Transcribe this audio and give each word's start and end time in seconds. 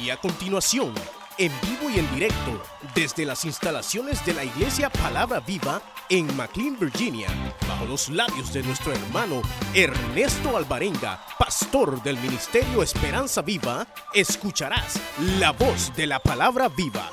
Y 0.00 0.10
a 0.10 0.16
continuación, 0.18 0.92
en 1.38 1.50
vivo 1.62 1.90
y 1.90 1.98
en 1.98 2.14
directo, 2.14 2.62
desde 2.94 3.24
las 3.24 3.44
instalaciones 3.46 4.24
de 4.26 4.34
la 4.34 4.44
Iglesia 4.44 4.90
Palabra 4.90 5.40
Viva 5.40 5.80
en 6.10 6.36
McLean, 6.36 6.78
Virginia, 6.78 7.28
bajo 7.66 7.86
los 7.86 8.10
labios 8.10 8.52
de 8.52 8.62
nuestro 8.62 8.92
hermano 8.92 9.40
Ernesto 9.74 10.56
Alvarenga, 10.56 11.24
pastor 11.38 12.02
del 12.02 12.18
Ministerio 12.18 12.82
Esperanza 12.82 13.40
Viva, 13.40 13.86
escucharás 14.12 15.00
la 15.38 15.52
voz 15.52 15.94
de 15.96 16.06
la 16.06 16.20
Palabra 16.20 16.68
Viva. 16.68 17.10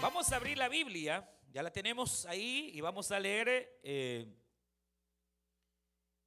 Vamos 0.00 0.30
a 0.32 0.36
abrir 0.36 0.58
la 0.58 0.68
Biblia, 0.68 1.28
ya 1.52 1.62
la 1.62 1.72
tenemos 1.72 2.24
ahí 2.26 2.70
y 2.72 2.80
vamos 2.80 3.10
a 3.10 3.18
leer 3.18 3.80
eh, 3.82 4.26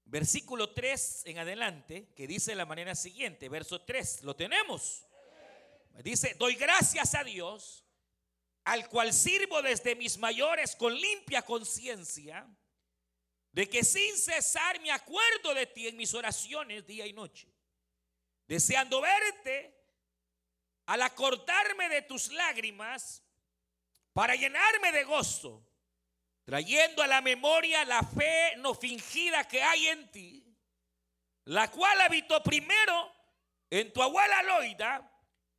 versículo 0.08 0.74
3 0.74 1.24
en 1.26 1.40
adelante, 1.40 2.10
que 2.16 2.28
dice 2.28 2.52
de 2.52 2.56
la 2.56 2.66
manera 2.66 2.96
siguiente, 2.96 3.50
verso 3.50 3.82
3, 3.82 4.24
¿lo 4.24 4.36
tenemos? 4.36 5.06
Dice, 6.04 6.36
doy 6.38 6.56
gracias 6.56 7.16
a 7.16 7.24
Dios, 7.24 7.86
al 8.64 8.88
cual 8.90 9.14
sirvo 9.14 9.62
desde 9.62 9.96
mis 9.96 10.18
mayores 10.18 10.76
con 10.76 10.94
limpia 10.94 11.42
conciencia, 11.42 12.48
de 13.52 13.68
que 13.70 13.84
sin 13.84 14.16
cesar 14.18 14.80
me 14.82 14.92
acuerdo 14.92 15.54
de 15.54 15.66
ti 15.66 15.88
en 15.88 15.98
mis 15.98 16.14
oraciones 16.14 16.86
día 16.86 17.06
y 17.08 17.14
noche, 17.14 17.52
deseando 18.48 19.02
verte, 19.02 19.76
al 20.86 21.02
acordarme 21.02 21.90
de 21.90 22.04
tus 22.04 22.32
lágrimas, 22.32 23.24
para 24.14 24.36
llenarme 24.36 24.92
de 24.94 25.04
gozo, 25.04 25.67
trayendo 26.48 27.04
a 27.04 27.08
la 27.08 27.20
memoria 27.20 27.84
la 27.84 28.02
fe 28.02 28.56
no 28.60 28.74
fingida 28.74 29.46
que 29.46 29.62
hay 29.62 29.90
en 29.90 30.10
ti, 30.10 30.58
la 31.44 31.70
cual 31.70 32.00
habitó 32.00 32.42
primero 32.42 33.14
en 33.70 33.92
tu 33.92 34.02
abuela 34.02 34.42
Loida, 34.44 35.12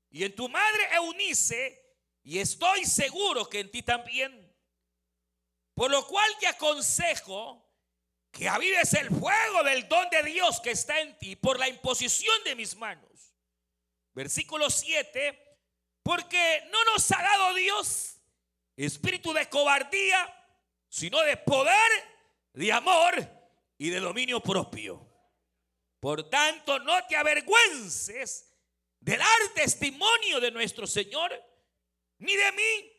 y 0.08 0.24
en 0.24 0.34
tu 0.34 0.48
madre 0.48 0.94
Eunice, 0.94 1.78
y 2.22 2.38
estoy 2.38 2.86
seguro 2.86 3.46
que 3.50 3.60
en 3.60 3.70
ti 3.70 3.82
también. 3.82 4.50
Por 5.74 5.90
lo 5.90 6.06
cual 6.06 6.30
te 6.40 6.46
aconsejo 6.46 7.70
que 8.30 8.48
avives 8.48 8.94
el 8.94 9.08
fuego 9.10 9.62
del 9.64 9.86
don 9.88 10.08
de 10.08 10.22
Dios 10.22 10.58
que 10.58 10.70
está 10.70 10.98
en 11.00 11.18
ti 11.18 11.36
por 11.36 11.58
la 11.58 11.68
imposición 11.68 12.42
de 12.44 12.56
mis 12.56 12.74
manos. 12.74 13.34
Versículo 14.14 14.70
7, 14.70 15.58
porque 16.02 16.66
no 16.70 16.82
nos 16.86 17.12
ha 17.12 17.20
dado 17.22 17.52
Dios 17.52 18.14
espíritu 18.74 19.34
de 19.34 19.46
cobardía, 19.50 20.34
sino 20.88 21.20
de 21.22 21.36
poder, 21.36 21.90
de 22.52 22.72
amor 22.72 23.14
y 23.76 23.90
de 23.90 24.00
dominio 24.00 24.40
propio. 24.40 25.06
Por 26.00 26.28
tanto, 26.30 26.78
no 26.78 27.04
te 27.06 27.16
avergüences 27.16 28.52
de 29.00 29.16
dar 29.16 29.48
testimonio 29.54 30.40
de 30.40 30.50
nuestro 30.50 30.86
Señor, 30.86 31.32
ni 32.18 32.34
de 32.34 32.52
mí, 32.52 32.92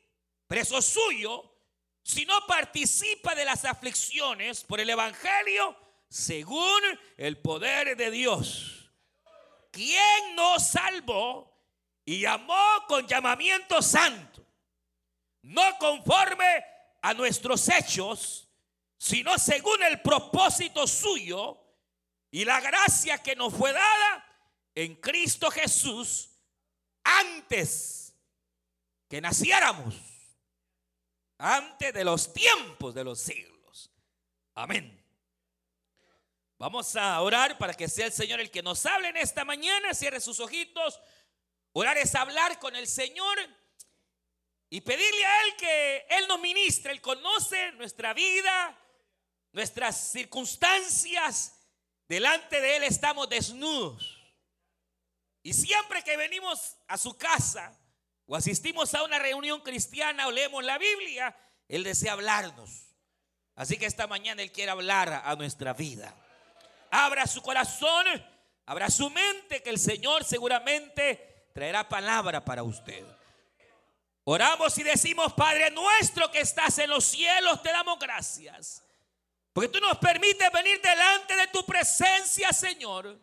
preso 0.47 0.81
suyo, 0.81 1.55
si 2.01 2.25
no 2.25 2.45
participa 2.47 3.35
de 3.35 3.45
las 3.45 3.65
aflicciones 3.65 4.63
por 4.63 4.79
el 4.79 4.89
Evangelio 4.89 5.77
según 6.09 6.81
el 7.17 7.37
poder 7.37 7.95
de 7.95 8.09
Dios. 8.11 8.91
Quien 9.71 10.35
nos 10.35 10.67
salvó 10.67 11.55
y 12.03 12.21
llamó 12.21 12.85
con 12.87 13.07
llamamiento 13.07 13.81
santo, 13.81 14.43
no 15.43 15.77
conforme 15.77 16.65
a 17.01 17.13
nuestros 17.13 17.67
hechos, 17.69 18.47
sino 18.97 19.37
según 19.37 19.81
el 19.83 20.01
propósito 20.01 20.85
suyo 20.87 21.57
y 22.31 22.45
la 22.45 22.59
gracia 22.59 23.17
que 23.17 23.35
nos 23.35 23.53
fue 23.53 23.71
dada 23.73 24.25
en 24.75 24.95
Cristo 24.95 25.49
Jesús 25.49 26.31
antes 27.03 28.13
que 29.07 29.21
naciéramos, 29.21 29.95
antes 31.37 31.93
de 31.93 32.03
los 32.03 32.31
tiempos 32.33 32.93
de 32.93 33.03
los 33.03 33.19
siglos. 33.19 33.91
Amén. 34.53 34.95
Vamos 36.59 36.95
a 36.97 37.21
orar 37.21 37.57
para 37.57 37.73
que 37.73 37.87
sea 37.87 38.05
el 38.05 38.11
Señor 38.11 38.41
el 38.41 38.51
que 38.51 38.61
nos 38.61 38.85
hable 38.85 39.07
en 39.07 39.17
esta 39.17 39.45
mañana. 39.45 39.93
Cierre 39.93 40.19
sus 40.19 40.41
ojitos. 40.41 40.99
Orar 41.71 41.97
es 41.97 42.13
hablar 42.15 42.59
con 42.59 42.75
el 42.75 42.85
Señor 42.85 43.39
y 44.69 44.81
pedirle 44.81 45.25
a 45.25 45.43
Él 45.43 45.55
que 45.55 46.05
Él 46.09 46.27
nos 46.27 46.39
ministre. 46.39 46.91
Él 46.91 47.01
conoce 47.01 47.71
nuestra 47.73 48.13
vida, 48.13 48.77
nuestras 49.51 50.11
circunstancias. 50.11 51.55
Delante 52.07 52.59
de 52.59 52.77
Él 52.77 52.83
estamos 52.83 53.29
desnudos. 53.29 54.17
Y 55.43 55.53
siempre 55.53 56.03
que 56.03 56.17
venimos 56.17 56.77
a 56.87 56.97
su 56.97 57.17
casa 57.17 57.77
o 58.25 58.35
asistimos 58.35 58.93
a 58.93 59.03
una 59.03 59.19
reunión 59.19 59.61
cristiana 59.61 60.27
o 60.27 60.31
leemos 60.31 60.63
la 60.63 60.77
Biblia, 60.77 61.35
Él 61.67 61.83
desea 61.83 62.13
hablarnos. 62.13 62.95
Así 63.55 63.77
que 63.77 63.85
esta 63.85 64.07
mañana 64.07 64.41
Él 64.41 64.51
quiere 64.51 64.71
hablar 64.71 65.21
a 65.25 65.35
nuestra 65.35 65.73
vida. 65.73 66.15
Abra 66.91 67.27
su 67.27 67.41
corazón, 67.41 68.05
abra 68.65 68.89
su 68.89 69.09
mente, 69.09 69.61
que 69.61 69.69
el 69.69 69.79
Señor 69.79 70.23
seguramente 70.23 71.49
traerá 71.53 71.87
palabra 71.87 72.43
para 72.43 72.63
usted. 72.63 73.05
Oramos 74.31 74.77
y 74.77 74.83
decimos, 74.83 75.33
Padre 75.33 75.71
nuestro 75.71 76.29
que 76.29 76.41
estás 76.41 76.77
en 76.77 76.91
los 76.91 77.03
cielos, 77.03 77.63
te 77.63 77.71
damos 77.71 77.97
gracias. 77.97 78.83
Porque 79.51 79.69
tú 79.69 79.79
nos 79.79 79.97
permites 79.97 80.51
venir 80.51 80.79
delante 80.83 81.35
de 81.35 81.47
tu 81.47 81.65
presencia, 81.65 82.53
Señor. 82.53 83.19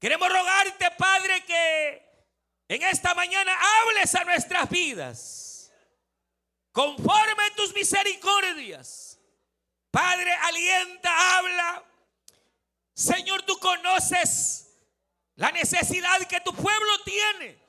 Queremos 0.00 0.26
rogarte, 0.26 0.90
Padre, 0.92 1.44
que 1.44 2.26
en 2.66 2.82
esta 2.84 3.12
mañana 3.12 3.54
hables 3.82 4.14
a 4.14 4.24
nuestras 4.24 4.70
vidas 4.70 5.70
conforme 6.72 7.50
tus 7.56 7.74
misericordias. 7.74 9.20
Padre, 9.90 10.32
alienta, 10.32 11.36
habla. 11.36 11.84
Señor, 12.94 13.42
tú 13.42 13.58
conoces 13.58 14.78
la 15.34 15.52
necesidad 15.52 16.26
que 16.26 16.40
tu 16.40 16.54
pueblo 16.54 17.02
tiene. 17.04 17.65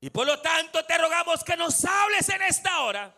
Y 0.00 0.10
por 0.10 0.26
lo 0.26 0.40
tanto 0.40 0.84
te 0.84 0.96
rogamos 0.96 1.42
que 1.42 1.56
nos 1.56 1.84
hables 1.84 2.28
en 2.28 2.42
esta 2.42 2.82
hora. 2.82 3.14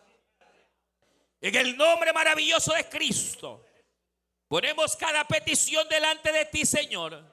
En 1.39 1.55
el 1.55 1.77
nombre 1.77 2.11
maravilloso 2.13 2.73
de 2.73 2.87
Cristo. 2.89 3.65
Ponemos 4.47 4.95
cada 4.95 5.23
petición 5.25 5.87
delante 5.87 6.31
de 6.31 6.45
ti, 6.45 6.65
Señor. 6.65 7.23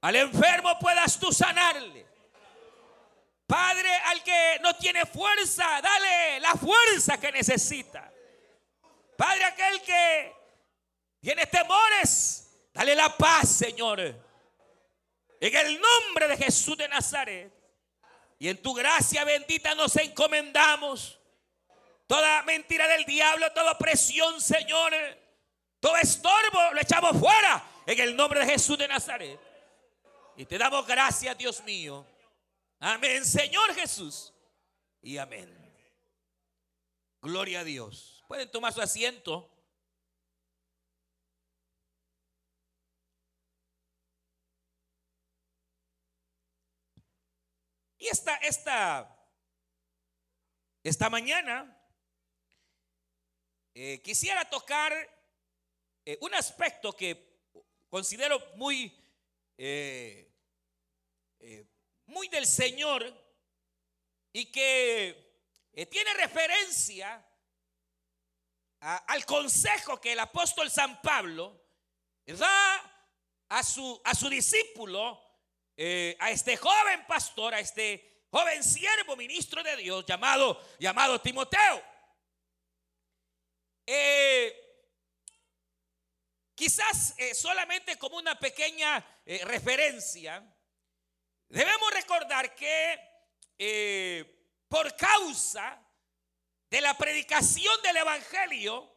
Al 0.00 0.16
enfermo 0.16 0.78
puedas 0.78 1.18
tú 1.18 1.32
sanarle. 1.32 2.06
Padre, 3.46 3.88
al 4.06 4.22
que 4.22 4.58
no 4.60 4.74
tiene 4.76 5.06
fuerza, 5.06 5.80
dale 5.80 6.40
la 6.40 6.54
fuerza 6.54 7.18
que 7.18 7.30
necesita. 7.30 8.12
Padre, 9.16 9.44
aquel 9.44 9.82
que 9.82 10.32
tiene 11.20 11.46
temores, 11.46 12.50
dale 12.72 12.96
la 12.96 13.16
paz, 13.16 13.48
Señor. 13.48 14.00
En 14.00 15.56
el 15.56 15.80
nombre 15.80 16.28
de 16.28 16.36
Jesús 16.36 16.76
de 16.76 16.88
Nazaret. 16.88 17.61
Y 18.42 18.48
en 18.48 18.60
tu 18.60 18.74
gracia 18.74 19.22
bendita 19.24 19.72
nos 19.76 19.94
encomendamos. 19.94 21.16
Toda 22.08 22.42
mentira 22.42 22.88
del 22.88 23.04
diablo, 23.04 23.52
toda 23.52 23.78
presión, 23.78 24.40
Señor 24.40 24.92
todo 25.78 25.96
estorbo 25.96 26.72
lo 26.72 26.80
echamos 26.80 27.16
fuera 27.20 27.64
en 27.86 28.00
el 28.00 28.16
nombre 28.16 28.40
de 28.40 28.46
Jesús 28.46 28.76
de 28.76 28.88
Nazaret. 28.88 29.38
Y 30.36 30.44
te 30.44 30.58
damos 30.58 30.84
gracias, 30.88 31.38
Dios 31.38 31.62
mío. 31.62 32.04
Amén, 32.80 33.24
Señor 33.24 33.72
Jesús. 33.76 34.32
Y 35.02 35.18
amén. 35.18 35.48
Gloria 37.20 37.60
a 37.60 37.64
Dios. 37.64 38.24
Pueden 38.26 38.50
tomar 38.50 38.72
su 38.72 38.82
asiento. 38.82 39.48
Y 48.02 48.08
esta, 48.08 48.34
esta, 48.38 49.16
esta 50.82 51.08
mañana 51.08 51.72
eh, 53.74 54.02
quisiera 54.02 54.44
tocar 54.50 54.92
eh, 56.04 56.18
un 56.20 56.34
aspecto 56.34 56.96
que 56.96 57.46
considero 57.88 58.44
muy, 58.56 58.92
eh, 59.56 60.32
muy 62.06 62.26
del 62.26 62.44
Señor 62.44 63.06
y 64.32 64.50
que 64.50 65.38
tiene 65.88 66.12
referencia 66.14 67.24
al 68.80 69.24
consejo 69.26 70.00
que 70.00 70.14
el 70.14 70.18
apóstol 70.18 70.72
San 70.72 71.00
Pablo 71.02 71.56
da 72.26 73.14
a 73.50 73.62
su, 73.62 74.02
a 74.04 74.12
su 74.16 74.28
discípulo, 74.28 75.31
a 75.76 76.30
este 76.30 76.56
joven 76.56 77.06
pastor, 77.06 77.54
a 77.54 77.60
este 77.60 78.24
joven 78.30 78.64
siervo 78.64 79.14
ministro 79.16 79.62
de 79.62 79.76
Dios 79.76 80.04
llamado, 80.06 80.60
llamado 80.78 81.20
Timoteo. 81.20 81.82
quizás 86.54 87.14
eh, 87.18 87.34
solamente 87.34 87.98
como 87.98 88.16
una 88.16 88.38
pequeña 88.38 89.04
eh, 89.26 89.44
referencia, 89.44 90.42
debemos 91.48 91.92
recordar 91.92 92.54
que 92.54 92.98
eh, 93.58 94.48
por 94.68 94.96
causa 94.96 95.78
de 96.70 96.80
la 96.80 96.96
predicación 96.96 97.82
del 97.82 97.96
Evangelio, 97.98 98.90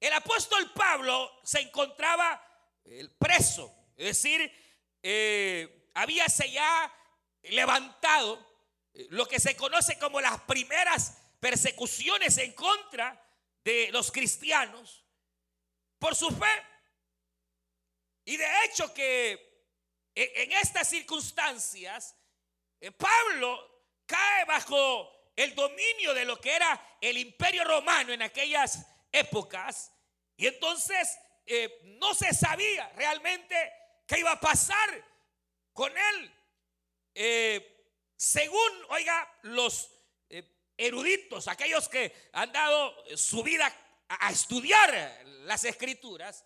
el 0.00 0.12
apóstol 0.12 0.72
Pablo 0.72 1.40
se 1.44 1.60
encontraba 1.60 2.42
preso, 3.18 3.92
es 3.96 4.06
decir, 4.06 4.67
habíase 5.94 6.50
ya 6.50 6.92
levantado 7.42 8.46
lo 9.10 9.26
que 9.26 9.40
se 9.40 9.56
conoce 9.56 9.98
como 9.98 10.20
las 10.20 10.40
primeras 10.42 11.16
persecuciones 11.40 12.36
en 12.38 12.52
contra 12.52 13.24
de 13.64 13.90
los 13.92 14.10
cristianos 14.10 15.04
por 15.98 16.14
su 16.14 16.30
fe. 16.30 16.66
Y 18.24 18.36
de 18.36 18.64
hecho 18.64 18.92
que 18.92 19.48
en 20.14 20.52
estas 20.52 20.88
circunstancias, 20.88 22.16
eh, 22.80 22.90
Pablo 22.90 23.84
cae 24.04 24.44
bajo 24.46 25.32
el 25.36 25.54
dominio 25.54 26.12
de 26.12 26.24
lo 26.24 26.40
que 26.40 26.56
era 26.56 26.98
el 27.00 27.16
imperio 27.18 27.62
romano 27.62 28.12
en 28.12 28.22
aquellas 28.22 28.84
épocas. 29.12 29.92
Y 30.36 30.48
entonces 30.48 31.16
eh, 31.46 31.80
no 32.00 32.14
se 32.14 32.34
sabía 32.34 32.88
realmente 32.96 33.72
qué 34.08 34.18
iba 34.18 34.32
a 34.32 34.40
pasar 34.40 35.04
con 35.72 35.92
él. 35.96 36.34
Eh, 37.14 37.94
según, 38.16 38.72
oiga, 38.88 39.32
los 39.42 39.90
eruditos, 40.76 41.48
aquellos 41.48 41.88
que 41.88 42.30
han 42.32 42.52
dado 42.52 42.94
su 43.16 43.42
vida 43.42 43.72
a 44.08 44.30
estudiar 44.30 45.22
las 45.44 45.64
escrituras, 45.64 46.44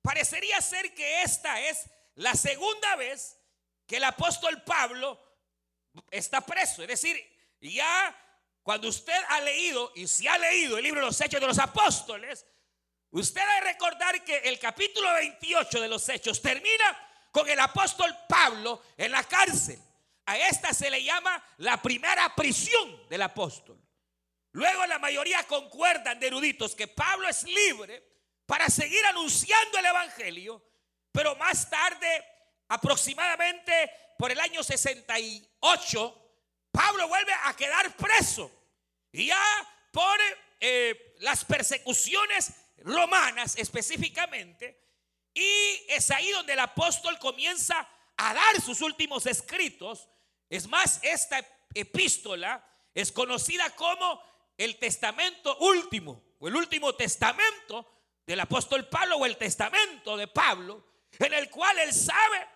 parecería 0.00 0.60
ser 0.62 0.94
que 0.94 1.22
esta 1.22 1.60
es 1.60 1.90
la 2.14 2.34
segunda 2.34 2.96
vez 2.96 3.38
que 3.86 3.96
el 3.96 4.04
apóstol 4.04 4.62
Pablo 4.62 5.20
está 6.10 6.40
preso. 6.40 6.82
Es 6.82 6.88
decir, 6.88 7.16
ya 7.60 8.16
cuando 8.62 8.88
usted 8.88 9.20
ha 9.28 9.40
leído, 9.40 9.92
y 9.94 10.06
si 10.06 10.26
ha 10.26 10.38
leído 10.38 10.78
el 10.78 10.84
libro 10.84 11.00
de 11.00 11.06
los 11.06 11.20
Hechos 11.20 11.40
de 11.40 11.46
los 11.46 11.58
Apóstoles, 11.58 12.46
usted 13.10 13.40
debe 13.40 13.72
recordar 13.72 14.22
que 14.24 14.38
el 14.38 14.58
capítulo 14.58 15.12
28 15.14 15.80
de 15.80 15.88
los 15.88 16.08
Hechos 16.08 16.40
termina 16.40 17.28
con 17.30 17.48
el 17.48 17.60
apóstol 17.60 18.16
Pablo 18.28 18.82
en 18.96 19.12
la 19.12 19.22
cárcel. 19.24 19.78
A 20.26 20.38
esta 20.38 20.72
se 20.72 20.90
le 20.90 21.02
llama 21.02 21.42
la 21.58 21.80
primera 21.80 22.34
prisión 22.34 23.08
del 23.08 23.22
apóstol. 23.22 23.80
Luego 24.52 24.86
la 24.86 24.98
mayoría 24.98 25.42
concuerdan 25.44 26.18
de 26.18 26.28
eruditos 26.28 26.74
que 26.74 26.88
Pablo 26.88 27.28
es 27.28 27.44
libre 27.44 28.02
para 28.46 28.70
seguir 28.70 29.04
anunciando 29.06 29.78
el 29.78 29.86
Evangelio, 29.86 30.62
pero 31.12 31.36
más 31.36 31.68
tarde, 31.68 32.24
aproximadamente 32.68 33.90
por 34.18 34.32
el 34.32 34.40
año 34.40 34.62
68, 34.62 36.30
Pablo 36.72 37.08
vuelve 37.08 37.32
a 37.44 37.54
quedar 37.54 37.94
preso. 37.96 38.50
Y 39.12 39.26
ya 39.26 39.42
por 39.92 40.18
eh, 40.60 41.14
las 41.20 41.44
persecuciones 41.44 42.52
romanas 42.78 43.56
específicamente, 43.56 44.80
y 45.34 45.82
es 45.88 46.10
ahí 46.10 46.30
donde 46.30 46.54
el 46.54 46.60
apóstol 46.60 47.18
comienza 47.18 47.88
a 48.16 48.34
dar 48.34 48.60
sus 48.60 48.80
últimos 48.80 49.26
escritos 49.26 50.08
es 50.48 50.68
más, 50.68 51.00
esta 51.02 51.44
epístola 51.74 52.64
es 52.94 53.12
conocida 53.12 53.68
como 53.70 54.22
el 54.56 54.78
testamento 54.78 55.56
último, 55.58 56.22
o 56.38 56.48
el 56.48 56.56
último 56.56 56.94
testamento 56.94 57.86
del 58.26 58.40
apóstol 58.40 58.88
Pablo, 58.88 59.16
o 59.16 59.26
el 59.26 59.36
testamento 59.36 60.16
de 60.16 60.28
Pablo, 60.28 60.84
en 61.18 61.34
el 61.34 61.50
cual 61.50 61.78
él 61.78 61.92
sabe 61.92 62.46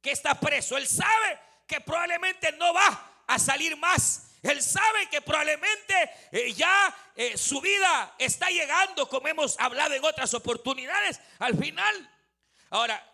que 0.00 0.12
está 0.12 0.38
preso, 0.38 0.76
él 0.76 0.86
sabe 0.86 1.38
que 1.66 1.80
probablemente 1.80 2.52
no 2.52 2.72
va 2.72 3.22
a 3.26 3.38
salir 3.38 3.76
más. 3.76 4.30
Él 4.44 4.62
sabe 4.62 5.08
que 5.08 5.20
probablemente 5.20 6.10
eh, 6.30 6.52
ya 6.52 6.96
eh, 7.16 7.36
su 7.36 7.60
vida 7.60 8.14
está 8.18 8.48
llegando, 8.50 9.08
como 9.08 9.26
hemos 9.26 9.58
hablado 9.58 9.94
en 9.94 10.04
otras 10.04 10.32
oportunidades, 10.34 11.20
al 11.40 11.58
final. 11.58 12.10
Ahora, 12.70 13.04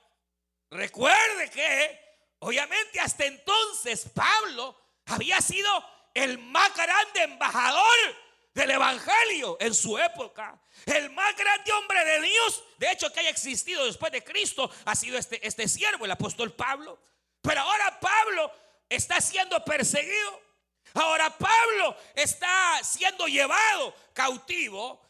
recuerde 0.71 1.49
que 1.51 2.11
Obviamente 2.41 2.99
hasta 3.01 3.27
entonces 3.27 4.09
Pablo 4.15 4.75
había 5.07 5.41
sido 5.41 5.69
el 6.15 6.39
más 6.39 6.75
grande 6.75 7.23
embajador 7.23 8.17
del 8.55 8.71
Evangelio 8.71 9.59
en 9.61 9.75
su 9.75 9.99
época. 9.99 10.59
El 10.87 11.11
más 11.11 11.37
grande 11.37 11.73
hombre 11.73 12.03
de 12.03 12.23
Dios, 12.23 12.65
de 12.79 12.91
hecho 12.93 13.13
que 13.13 13.21
haya 13.21 13.29
existido 13.29 13.85
después 13.85 14.11
de 14.11 14.25
Cristo, 14.25 14.71
ha 14.87 14.95
sido 14.95 15.19
este, 15.19 15.47
este 15.47 15.69
siervo, 15.69 16.07
el 16.07 16.11
apóstol 16.11 16.53
Pablo. 16.53 16.99
Pero 17.43 17.61
ahora 17.61 18.01
Pablo 18.01 18.51
está 18.89 19.21
siendo 19.21 19.63
perseguido. 19.63 20.50
Ahora 20.95 21.31
Pablo 21.37 21.97
está 22.15 22.81
siendo 22.83 23.27
llevado 23.27 23.95
cautivo. 24.13 25.01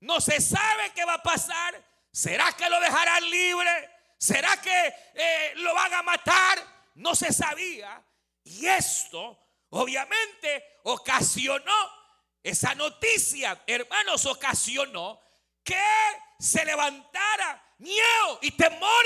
No 0.00 0.20
se 0.20 0.40
sabe 0.40 0.92
qué 0.94 1.04
va 1.04 1.14
a 1.14 1.22
pasar. 1.22 1.82
¿Será 2.10 2.52
que 2.52 2.68
lo 2.68 2.80
dejarán 2.80 3.30
libre? 3.30 3.90
¿Será 4.18 4.60
que 4.60 4.94
eh, 5.14 5.52
lo 5.56 5.74
van 5.74 5.94
a 5.94 6.02
matar? 6.02 6.58
No 6.94 7.14
se 7.14 7.32
sabía. 7.32 8.02
Y 8.44 8.66
esto 8.66 9.38
obviamente 9.70 10.80
ocasionó, 10.84 11.98
esa 12.42 12.74
noticia, 12.74 13.62
hermanos, 13.66 14.24
ocasionó 14.26 15.20
que 15.62 15.76
se 16.38 16.64
levantara 16.64 17.62
miedo 17.78 18.38
y 18.42 18.52
temor 18.52 19.04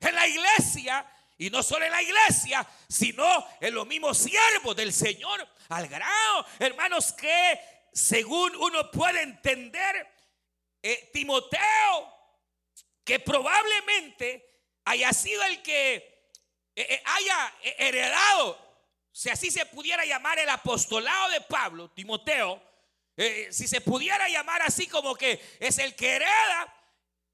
en 0.00 0.14
la 0.14 0.26
iglesia. 0.26 1.06
Y 1.36 1.50
no 1.50 1.62
solo 1.62 1.84
en 1.84 1.92
la 1.92 2.02
iglesia, 2.02 2.66
sino 2.88 3.46
en 3.60 3.74
los 3.74 3.86
mismos 3.86 4.18
siervos 4.18 4.74
del 4.74 4.92
Señor. 4.92 5.46
Al 5.68 5.86
grado, 5.86 6.46
hermanos, 6.58 7.12
que 7.12 7.60
según 7.92 8.56
uno 8.56 8.90
puede 8.90 9.22
entender, 9.22 10.08
eh, 10.82 11.10
Timoteo, 11.12 11.60
que 13.04 13.20
probablemente 13.20 14.62
haya 14.84 15.12
sido 15.12 15.42
el 15.44 15.62
que 15.62 15.94
eh, 15.94 16.86
eh, 16.88 17.02
haya 17.04 17.54
heredado, 17.62 18.58
si 19.12 19.28
así 19.28 19.50
se 19.50 19.66
pudiera 19.66 20.04
llamar 20.06 20.38
el 20.38 20.48
apostolado 20.48 21.30
de 21.30 21.40
Pablo, 21.42 21.90
Timoteo, 21.90 22.62
si 23.50 23.66
se 23.66 23.80
pudiera 23.80 24.28
llamar 24.28 24.62
así 24.62 24.86
como 24.86 25.16
que 25.16 25.56
es 25.58 25.78
el 25.78 25.96
que 25.96 26.08
hereda 26.08 26.74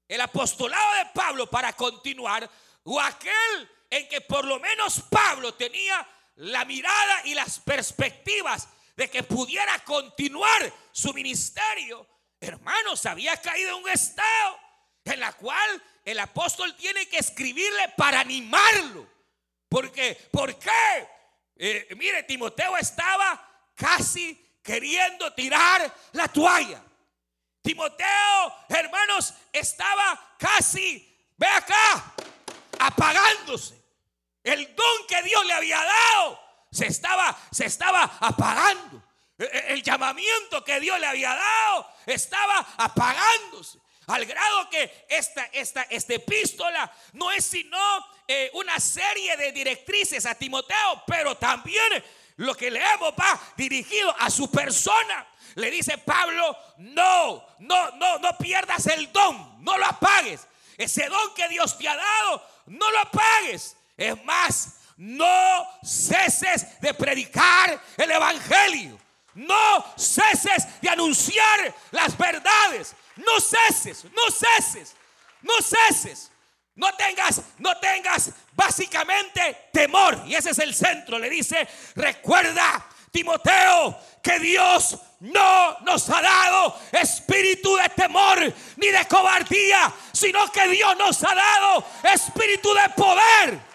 el 0.07 0.19
apostolado 0.19 0.95
de 0.95 1.05
Pablo 1.13 1.47
para 1.47 1.73
continuar, 1.73 2.49
o 2.83 2.99
aquel 2.99 3.69
en 3.91 4.09
que 4.09 4.21
por 4.21 4.45
lo 4.45 4.59
menos 4.59 5.01
Pablo 5.11 5.53
tenía 5.53 6.07
la 6.35 6.65
mirada 6.65 7.21
y 7.25 7.33
las 7.33 7.59
perspectivas 7.59 8.67
de 8.95 9.09
que 9.09 9.23
pudiera 9.23 9.79
continuar 9.83 10.71
su 10.91 11.13
ministerio, 11.13 12.07
hermanos, 12.39 13.05
había 13.05 13.35
caído 13.37 13.77
en 13.77 13.83
un 13.83 13.89
estado 13.89 14.59
en 15.03 15.19
la 15.19 15.33
cual 15.33 15.83
el 16.03 16.19
apóstol 16.19 16.75
tiene 16.75 17.07
que 17.07 17.17
escribirle 17.17 17.89
para 17.97 18.21
animarlo. 18.21 19.07
Porque, 19.69 20.15
¿por 20.31 20.57
qué? 20.57 21.07
Eh, 21.57 21.87
mire, 21.95 22.23
Timoteo 22.23 22.77
estaba 22.77 23.69
casi 23.75 24.59
queriendo 24.61 25.33
tirar 25.33 25.93
la 26.13 26.27
toalla. 26.27 26.83
Timoteo, 27.61 28.55
hermanos, 28.69 29.33
estaba 29.51 30.35
casi, 30.37 31.27
ve 31.37 31.47
acá, 31.47 32.13
apagándose. 32.79 33.84
El 34.45 34.75
don 34.75 35.07
que 35.09 35.23
Dios 35.23 35.43
le 35.45 35.53
había 35.53 35.83
dado 35.83 36.39
se 36.71 36.85
estaba, 36.85 37.35
se 37.51 37.65
estaba 37.65 38.03
apagando. 38.19 39.03
E, 39.39 39.43
e, 39.43 39.73
el 39.73 39.81
llamamiento 39.83 40.63
que 40.63 40.79
Dios 40.79 40.99
le 40.99 41.07
había 41.07 41.33
dado 41.33 41.89
estaba 42.05 42.59
apagándose. 42.77 43.79
Al 44.07 44.23
grado 44.25 44.69
que 44.69 45.07
esta, 45.09 45.45
esta, 45.45 45.81
esta 45.89 46.13
epístola 46.13 46.91
no 47.13 47.31
es 47.31 47.43
sino 47.43 47.79
eh, 48.27 48.51
una 48.53 48.79
serie 48.79 49.35
de 49.35 49.51
directrices 49.51 50.27
a 50.27 50.35
Timoteo, 50.35 51.03
pero 51.07 51.35
también 51.37 52.03
lo 52.37 52.53
que 52.53 52.69
leemos 52.69 53.13
va 53.19 53.39
dirigido 53.57 54.15
a 54.19 54.29
su 54.29 54.51
persona. 54.51 55.27
Le 55.55 55.71
dice 55.71 55.97
Pablo, 55.97 56.55
no, 56.77 57.47
no, 57.59 57.91
no, 57.91 58.19
no 58.19 58.37
pierdas 58.37 58.85
el 58.87 59.11
don, 59.11 59.63
no 59.63 59.75
lo 59.75 59.85
apagues. 59.87 60.47
Ese 60.77 61.07
don 61.07 61.33
que 61.33 61.47
Dios 61.47 61.75
te 61.75 61.87
ha 61.87 61.95
dado, 61.95 62.47
no 62.67 62.91
lo 62.91 62.99
apagues. 62.99 63.75
Es 63.97 64.23
más, 64.23 64.75
no 64.97 65.67
ceses 65.83 66.79
de 66.79 66.93
predicar 66.93 67.81
el 67.97 68.11
Evangelio. 68.11 68.99
No 69.35 69.85
ceses 69.97 70.81
de 70.81 70.89
anunciar 70.89 71.73
las 71.91 72.17
verdades. 72.17 72.95
No 73.17 73.39
ceses, 73.39 74.05
no 74.05 74.31
ceses, 74.31 74.95
no 75.41 75.53
ceses. 75.61 76.31
No 76.75 76.93
tengas, 76.95 77.41
no 77.59 77.77
tengas 77.77 78.31
básicamente 78.53 79.69
temor. 79.71 80.21
Y 80.25 80.35
ese 80.35 80.49
es 80.49 80.59
el 80.59 80.75
centro. 80.75 81.17
Le 81.17 81.29
dice, 81.29 81.67
recuerda, 81.95 82.85
Timoteo, 83.11 83.97
que 84.21 84.39
Dios 84.39 84.97
no 85.21 85.79
nos 85.81 86.09
ha 86.09 86.21
dado 86.21 86.77
espíritu 86.91 87.77
de 87.77 87.87
temor 87.89 88.53
ni 88.75 88.87
de 88.87 89.07
cobardía, 89.07 89.93
sino 90.11 90.51
que 90.51 90.67
Dios 90.67 90.97
nos 90.97 91.23
ha 91.23 91.33
dado 91.33 91.85
espíritu 92.13 92.73
de 92.73 92.89
poder. 92.89 93.74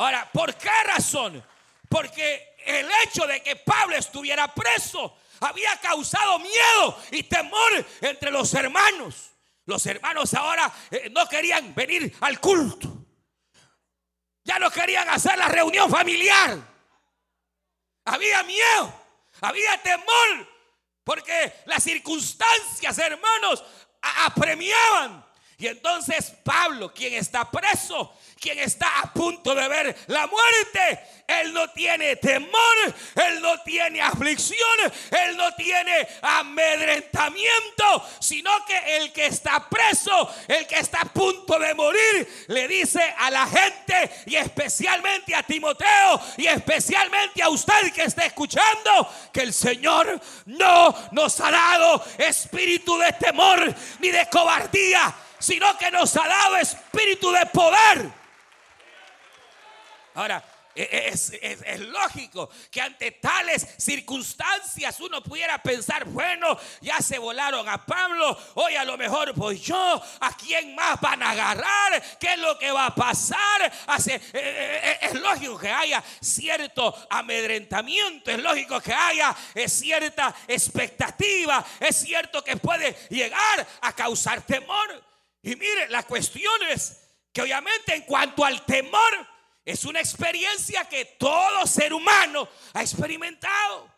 Ahora, 0.00 0.26
¿por 0.32 0.54
qué 0.54 0.70
razón? 0.86 1.44
Porque 1.86 2.54
el 2.64 2.88
hecho 3.04 3.26
de 3.26 3.42
que 3.42 3.56
Pablo 3.56 3.96
estuviera 3.96 4.48
preso 4.54 5.18
había 5.40 5.76
causado 5.76 6.38
miedo 6.38 6.98
y 7.10 7.24
temor 7.24 7.86
entre 8.00 8.30
los 8.30 8.54
hermanos. 8.54 9.32
Los 9.66 9.84
hermanos 9.84 10.32
ahora 10.32 10.72
eh, 10.90 11.10
no 11.12 11.28
querían 11.28 11.74
venir 11.74 12.16
al 12.22 12.40
culto. 12.40 12.88
Ya 14.42 14.58
no 14.58 14.70
querían 14.70 15.06
hacer 15.10 15.36
la 15.36 15.48
reunión 15.48 15.90
familiar. 15.90 16.56
Había 18.06 18.42
miedo, 18.44 18.94
había 19.42 19.82
temor, 19.82 20.48
porque 21.04 21.56
las 21.66 21.82
circunstancias, 21.82 22.96
hermanos, 22.96 23.62
apremiaban. 24.00 25.29
Y 25.60 25.66
entonces 25.66 26.32
Pablo, 26.42 26.90
quien 26.94 27.12
está 27.12 27.50
preso, 27.50 28.14
quien 28.40 28.58
está 28.60 29.00
a 29.00 29.12
punto 29.12 29.54
de 29.54 29.68
ver 29.68 29.94
la 30.06 30.26
muerte, 30.26 31.00
él 31.26 31.52
no 31.52 31.68
tiene 31.68 32.16
temor, 32.16 32.94
él 33.14 33.42
no 33.42 33.60
tiene 33.60 34.00
aflicción, 34.00 34.58
él 35.10 35.36
no 35.36 35.54
tiene 35.56 36.08
amedrentamiento, 36.22 38.08
sino 38.20 38.50
que 38.64 38.96
el 38.96 39.12
que 39.12 39.26
está 39.26 39.68
preso, 39.68 40.34
el 40.48 40.66
que 40.66 40.78
está 40.78 41.02
a 41.02 41.12
punto 41.12 41.58
de 41.58 41.74
morir, 41.74 42.46
le 42.48 42.66
dice 42.66 43.02
a 43.18 43.30
la 43.30 43.46
gente 43.46 44.10
y 44.24 44.36
especialmente 44.36 45.34
a 45.34 45.42
Timoteo 45.42 46.20
y 46.38 46.46
especialmente 46.46 47.42
a 47.42 47.50
usted 47.50 47.92
que 47.92 48.04
está 48.04 48.24
escuchando, 48.24 49.06
que 49.30 49.42
el 49.42 49.52
Señor 49.52 50.18
no 50.46 50.94
nos 51.12 51.38
ha 51.40 51.50
dado 51.50 52.02
espíritu 52.16 52.96
de 52.96 53.12
temor 53.12 53.74
ni 53.98 54.08
de 54.08 54.26
cobardía, 54.30 55.14
sino 55.40 55.76
que 55.76 55.90
nos 55.90 56.16
ha 56.16 56.28
dado 56.28 56.56
espíritu 56.56 57.32
de 57.32 57.46
poder 57.46 58.20
Ahora, 60.14 60.42
e, 60.74 60.82
e, 60.82 61.08
es, 61.08 61.80
lógico 61.80 62.50
que 62.70 62.80
ante 62.80 63.12
tales 63.12 63.66
circunstancias 63.78 65.00
uno 65.00 65.22
pudiera 65.22 65.62
pensar, 65.62 66.04
bueno, 66.04 66.58
ya 66.80 67.00
se 67.00 67.18
volaron 67.18 67.68
a 67.68 67.84
Pablo, 67.84 68.36
hoy 68.54 68.76
a 68.76 68.84
lo 68.84 68.98
mejor 68.98 69.32
pues 69.34 69.60
yo, 69.62 70.02
¿a 70.20 70.36
quién 70.36 70.74
más 70.74 71.00
van 71.00 71.22
a 71.22 71.30
agarrar? 71.30 72.18
¿Qué 72.18 72.34
es 72.34 72.38
lo 72.38 72.58
que 72.58 72.70
va 72.70 72.86
a 72.86 72.94
pasar? 72.94 73.72
E, 74.06 74.98
es 75.00 75.14
lógico 75.14 75.58
que 75.58 75.70
haya 75.70 76.02
cierto 76.20 77.06
amedrentamiento, 77.08 78.30
es 78.30 78.42
lógico 78.42 78.80
que 78.80 78.92
haya 78.92 79.34
cierta 79.66 80.34
expectativa, 80.46 81.64
es 81.78 81.96
cierto 81.96 82.42
que 82.44 82.56
puede 82.56 82.96
llegar 83.08 83.66
a 83.80 83.92
causar 83.94 84.42
temor. 84.42 85.09
Y 85.42 85.56
mire, 85.56 85.88
la 85.88 86.02
cuestión 86.02 86.52
es 86.70 87.08
que 87.32 87.42
obviamente 87.42 87.94
en 87.94 88.02
cuanto 88.02 88.44
al 88.44 88.64
temor, 88.64 89.26
es 89.64 89.84
una 89.84 90.00
experiencia 90.00 90.84
que 90.88 91.04
todo 91.04 91.66
ser 91.66 91.92
humano 91.92 92.48
ha 92.72 92.82
experimentado. 92.82 93.90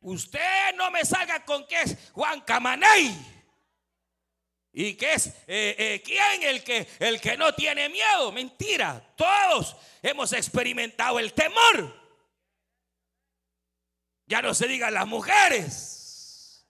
Usted 0.00 0.74
no 0.74 0.90
me 0.90 1.04
salga 1.04 1.44
con 1.44 1.66
que 1.66 1.80
es 1.80 1.96
Juan 2.12 2.40
Camaney. 2.40 3.28
¿Y 4.72 4.94
que 4.94 5.12
es 5.12 5.26
eh, 5.46 5.76
eh, 5.78 6.02
quién 6.04 6.42
el 6.42 6.64
que, 6.64 6.88
el 6.98 7.20
que 7.20 7.36
no 7.36 7.54
tiene 7.54 7.88
miedo? 7.88 8.32
Mentira. 8.32 9.14
Todos 9.16 9.76
hemos 10.02 10.32
experimentado 10.32 11.18
el 11.18 11.34
temor. 11.34 12.00
Ya 14.26 14.40
no 14.40 14.54
se 14.54 14.66
digan 14.66 14.94
las 14.94 15.06
mujeres. 15.06 16.66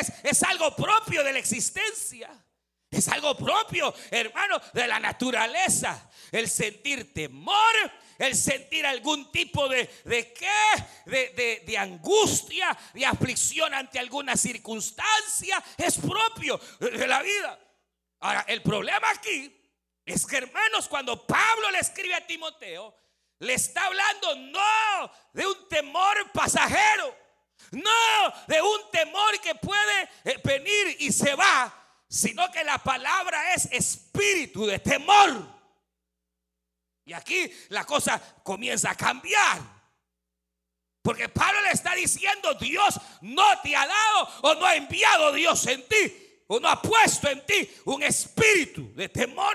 Es, 0.00 0.12
es 0.24 0.42
algo 0.42 0.74
propio 0.74 1.22
de 1.22 1.32
la 1.32 1.38
existencia. 1.38 2.43
Es 2.94 3.08
algo 3.08 3.36
propio, 3.36 3.92
hermano, 4.10 4.60
de 4.72 4.86
la 4.86 5.00
naturaleza. 5.00 6.08
El 6.30 6.48
sentir 6.48 7.12
temor, 7.12 7.74
el 8.18 8.36
sentir 8.36 8.86
algún 8.86 9.32
tipo 9.32 9.68
de, 9.68 9.90
de 10.04 10.32
qué, 10.32 11.62
de, 11.66 11.76
angustia, 11.76 12.76
de 12.92 13.04
aflicción 13.04 13.74
ante 13.74 13.98
alguna 13.98 14.36
circunstancia, 14.36 15.62
es 15.76 15.98
propio 15.98 16.60
de 16.78 17.06
la 17.06 17.20
vida. 17.20 17.58
Ahora, 18.20 18.44
el 18.46 18.62
problema 18.62 19.10
aquí 19.10 19.52
es 20.06 20.24
que, 20.24 20.36
hermanos, 20.36 20.86
cuando 20.88 21.26
Pablo 21.26 21.72
le 21.72 21.80
escribe 21.80 22.14
a 22.14 22.24
Timoteo, 22.24 22.96
le 23.40 23.54
está 23.54 23.86
hablando 23.86 24.36
no 24.36 25.12
de 25.32 25.46
un 25.46 25.68
temor 25.68 26.30
pasajero, 26.32 27.16
no 27.72 28.34
de 28.46 28.62
un 28.62 28.90
temor 28.92 29.40
que 29.40 29.56
puede 29.56 30.08
eh, 30.24 30.40
venir 30.44 30.96
y 31.00 31.12
se 31.12 31.34
va, 31.34 31.83
sino 32.08 32.50
que 32.50 32.64
la 32.64 32.78
palabra 32.78 33.54
es 33.54 33.66
espíritu 33.72 34.66
de 34.66 34.78
temor. 34.78 35.54
Y 37.04 37.12
aquí 37.12 37.52
la 37.68 37.84
cosa 37.84 38.20
comienza 38.42 38.90
a 38.90 38.96
cambiar. 38.96 39.60
Porque 41.02 41.28
Pablo 41.28 41.60
le 41.62 41.70
está 41.70 41.94
diciendo, 41.94 42.54
Dios 42.54 42.98
no 43.20 43.60
te 43.62 43.76
ha 43.76 43.86
dado 43.86 44.28
o 44.42 44.54
no 44.54 44.64
ha 44.64 44.74
enviado 44.74 45.32
Dios 45.32 45.66
en 45.66 45.86
ti, 45.86 46.42
o 46.46 46.58
no 46.58 46.68
ha 46.68 46.80
puesto 46.80 47.28
en 47.28 47.44
ti 47.44 47.70
un 47.84 48.02
espíritu 48.02 48.90
de 48.94 49.10
temor. 49.10 49.54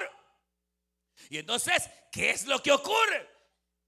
Y 1.30 1.40
entonces, 1.40 1.90
¿qué 2.12 2.30
es 2.30 2.46
lo 2.46 2.62
que 2.62 2.72
ocurre? 2.72 3.28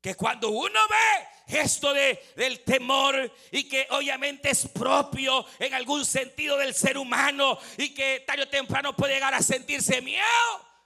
Que 0.01 0.15
cuando 0.15 0.49
uno 0.49 0.79
ve 0.89 1.27
esto 1.51 1.93
de, 1.93 2.23
del 2.35 2.61
temor 2.61 3.31
y 3.51 3.67
que 3.67 3.87
obviamente 3.91 4.49
es 4.49 4.67
propio 4.67 5.45
en 5.59 5.73
algún 5.73 6.05
sentido 6.05 6.57
del 6.57 6.73
ser 6.73 6.97
humano 6.97 7.57
y 7.77 7.93
que 7.93 8.23
tarde 8.25 8.43
o 8.43 8.47
temprano 8.47 8.95
puede 8.95 9.15
llegar 9.15 9.33
a 9.33 9.41
sentirse 9.41 10.01
miedo. 10.01 10.25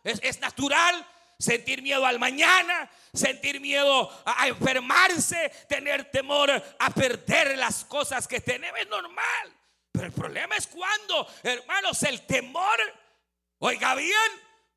Es, 0.04 0.40
natural 0.40 1.06
sentir 1.38 1.82
miedo 1.82 2.06
al 2.06 2.20
mañana, 2.20 2.90
sentir 3.14 3.60
miedo 3.60 4.10
a, 4.26 4.48
enfermarse, 4.48 5.52
tener 5.68 6.12
temor 6.12 6.52
a 6.52 6.90
perder 6.92 7.58
las 7.58 7.84
cosas 7.86 8.28
que 8.28 8.40
tenemos. 8.40 8.80
Es 8.80 8.88
normal. 8.88 9.54
Pero 9.92 10.08
el 10.08 10.14
problema 10.14 10.56
es 10.56 10.68
cuando, 10.68 11.28
hermanos, 11.44 12.04
el 12.04 12.22
temor, 12.26 12.78
oiga 13.60 13.96
bien, 13.96 14.32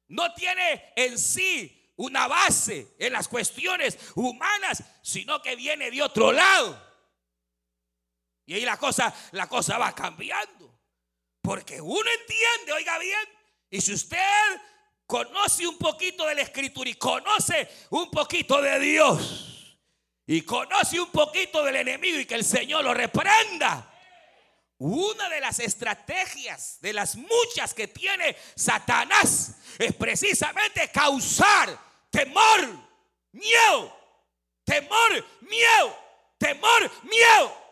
no 0.08 0.32
tiene 0.34 0.92
en 0.96 1.18
sí 1.18 1.77
una 1.98 2.26
base 2.26 2.94
en 2.98 3.12
las 3.12 3.28
cuestiones 3.28 3.98
humanas, 4.14 4.82
sino 5.02 5.42
que 5.42 5.54
viene 5.56 5.90
de 5.90 6.02
otro 6.02 6.32
lado. 6.32 6.86
Y 8.46 8.54
ahí 8.54 8.64
la 8.64 8.76
cosa, 8.76 9.14
la 9.32 9.46
cosa 9.46 9.78
va 9.78 9.94
cambiando. 9.94 10.80
Porque 11.42 11.80
uno 11.80 12.10
entiende, 12.20 12.72
oiga 12.72 12.98
bien, 12.98 13.28
y 13.70 13.80
si 13.80 13.92
usted 13.92 14.18
conoce 15.06 15.66
un 15.66 15.78
poquito 15.78 16.26
de 16.26 16.34
la 16.34 16.42
escritura 16.42 16.88
y 16.88 16.94
conoce 16.94 17.68
un 17.90 18.10
poquito 18.10 18.60
de 18.60 18.78
Dios, 18.78 19.58
y 20.26 20.42
conoce 20.42 21.00
un 21.00 21.10
poquito 21.10 21.64
del 21.64 21.76
enemigo 21.76 22.18
y 22.18 22.26
que 22.26 22.34
el 22.34 22.44
Señor 22.44 22.84
lo 22.84 22.92
reprenda. 22.92 23.90
Una 24.76 25.28
de 25.30 25.40
las 25.40 25.58
estrategias, 25.58 26.78
de 26.82 26.92
las 26.92 27.16
muchas 27.16 27.72
que 27.72 27.88
tiene 27.88 28.36
Satanás, 28.54 29.56
es 29.78 29.94
precisamente 29.94 30.90
causar 30.92 31.87
temor, 32.18 32.68
miedo, 33.32 33.96
temor, 34.64 35.24
miedo, 35.42 35.98
temor, 36.36 36.90
miedo. 37.04 37.68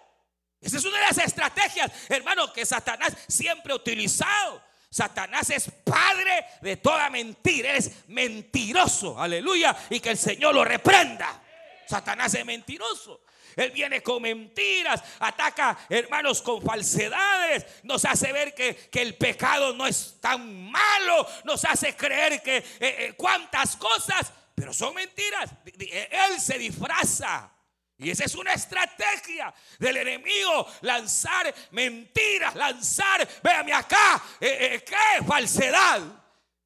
Esa 0.60 0.76
es 0.78 0.84
una 0.84 0.98
de 0.98 1.06
las 1.06 1.18
estrategias, 1.18 1.90
hermano, 2.08 2.52
que 2.52 2.64
Satanás 2.64 3.16
siempre 3.26 3.72
ha 3.72 3.76
utilizado. 3.76 4.62
Satanás 4.88 5.50
es 5.50 5.70
padre 5.84 6.46
de 6.62 6.76
toda 6.76 7.10
mentira, 7.10 7.74
es 7.74 8.08
mentiroso, 8.08 9.20
aleluya, 9.20 9.76
y 9.90 10.00
que 10.00 10.10
el 10.10 10.18
Señor 10.18 10.54
lo 10.54 10.64
reprenda. 10.64 11.42
Satanás 11.86 12.34
es 12.34 12.44
mentiroso. 12.44 13.20
Él 13.56 13.70
viene 13.70 14.02
con 14.02 14.20
mentiras, 14.20 15.02
ataca 15.18 15.78
hermanos 15.88 16.42
con 16.42 16.62
falsedades, 16.62 17.64
nos 17.84 18.04
hace 18.04 18.30
ver 18.30 18.54
que, 18.54 18.90
el 18.92 19.14
pecado 19.16 19.72
no 19.75 19.86
es 19.86 20.18
tan 20.20 20.70
malo, 20.70 21.26
nos 21.44 21.64
hace 21.64 21.96
creer 21.96 22.42
que 22.42 22.58
eh, 22.58 22.64
eh, 22.80 23.14
cuántas 23.16 23.76
cosas, 23.76 24.32
pero 24.54 24.72
son 24.72 24.94
mentiras. 24.94 25.50
Él 25.64 26.40
se 26.40 26.58
disfraza. 26.58 27.50
Y 27.98 28.10
esa 28.10 28.25
es 28.25 28.34
una 28.34 28.52
estrategia 28.52 29.54
del 29.78 29.96
enemigo, 29.96 30.66
lanzar 30.82 31.54
mentiras, 31.70 32.54
lanzar, 32.54 33.26
véame 33.42 33.72
acá, 33.72 34.22
eh, 34.38 34.84
¿qué? 34.86 35.25
Falsedad. 35.25 36.02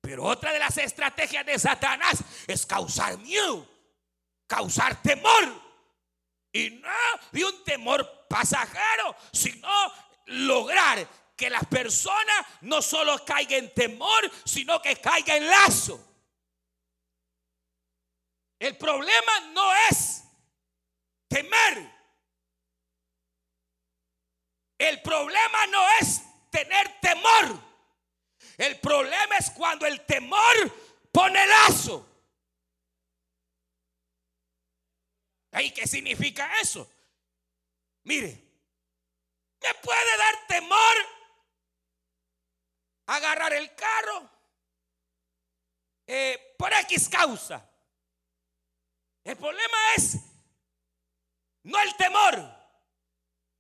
Pero 0.01 0.25
otra 0.25 0.53
de 0.53 0.59
las 0.59 0.77
estrategias 0.79 1.47
de 1.47 1.57
Satanás 1.57 2.19
es 2.49 2.67
causar 2.67 3.17
miedo, 3.19 3.69
causar 4.49 5.01
temor. 5.03 5.70
Y 6.53 6.71
no 6.71 6.91
de 7.33 7.45
un 7.45 7.65
temor 7.65 8.27
pasajero, 8.29 9.17
sino 9.33 9.69
lograr 10.27 11.07
que 11.37 11.49
las 11.49 11.65
personas 11.67 12.47
no 12.63 12.83
solo 12.83 13.25
caigan 13.25 13.65
en 13.65 13.75
temor, 13.75 14.31
sino 14.45 14.83
que 14.83 14.97
caigan 14.97 15.39
en 15.39 15.51
lazo. 15.51 16.07
El 18.59 18.77
problema 18.77 19.41
no 19.53 19.73
es 19.91 20.23
temer, 21.29 21.91
el 24.77 25.01
problema 25.03 25.67
no 25.71 25.87
es 26.01 26.23
tener 26.51 27.01
temor. 27.01 27.71
El 28.57 28.79
problema 28.81 29.37
es 29.39 29.51
cuando 29.51 29.87
el 29.87 30.05
temor 30.05 30.55
pone 31.13 31.47
lazo. 31.47 32.10
¿Y 35.53 35.71
qué 35.73 35.87
significa 35.87 36.61
eso? 36.61 36.91
Mire, 38.05 38.29
me 39.63 39.75
puede 39.83 40.17
dar 40.17 40.47
temor 40.47 40.97
agarrar 43.07 43.53
el 43.55 43.75
carro 43.75 44.31
eh, 46.07 46.55
por 46.57 46.73
X 46.73 47.09
causa. 47.09 47.69
El 49.25 49.37
problema 49.37 49.77
es 49.97 50.17
no 51.65 51.81
el 51.81 51.97
temor. 51.97 52.61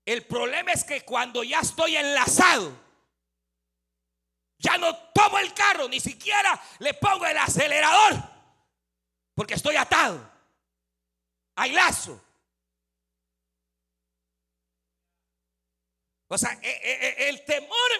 El 0.04 0.24
problema 0.26 0.72
es 0.72 0.84
que 0.84 1.04
cuando 1.04 1.44
ya 1.44 1.60
estoy 1.60 1.96
enlazado, 1.96 2.72
ya 4.58 4.78
no 4.78 4.96
tomo 5.12 5.38
el 5.38 5.52
carro, 5.54 5.88
ni 5.88 6.00
siquiera 6.00 6.60
le 6.78 6.94
pongo 6.94 7.26
el 7.26 7.36
acelerador, 7.38 8.14
porque 9.34 9.54
estoy 9.54 9.76
atado. 9.76 10.30
Hay 11.56 11.72
lazo. 11.72 12.20
O 16.28 16.38
sea, 16.38 16.52
e, 16.62 16.68
e, 16.68 17.24
e, 17.24 17.28
el 17.28 17.44
temor 17.44 17.90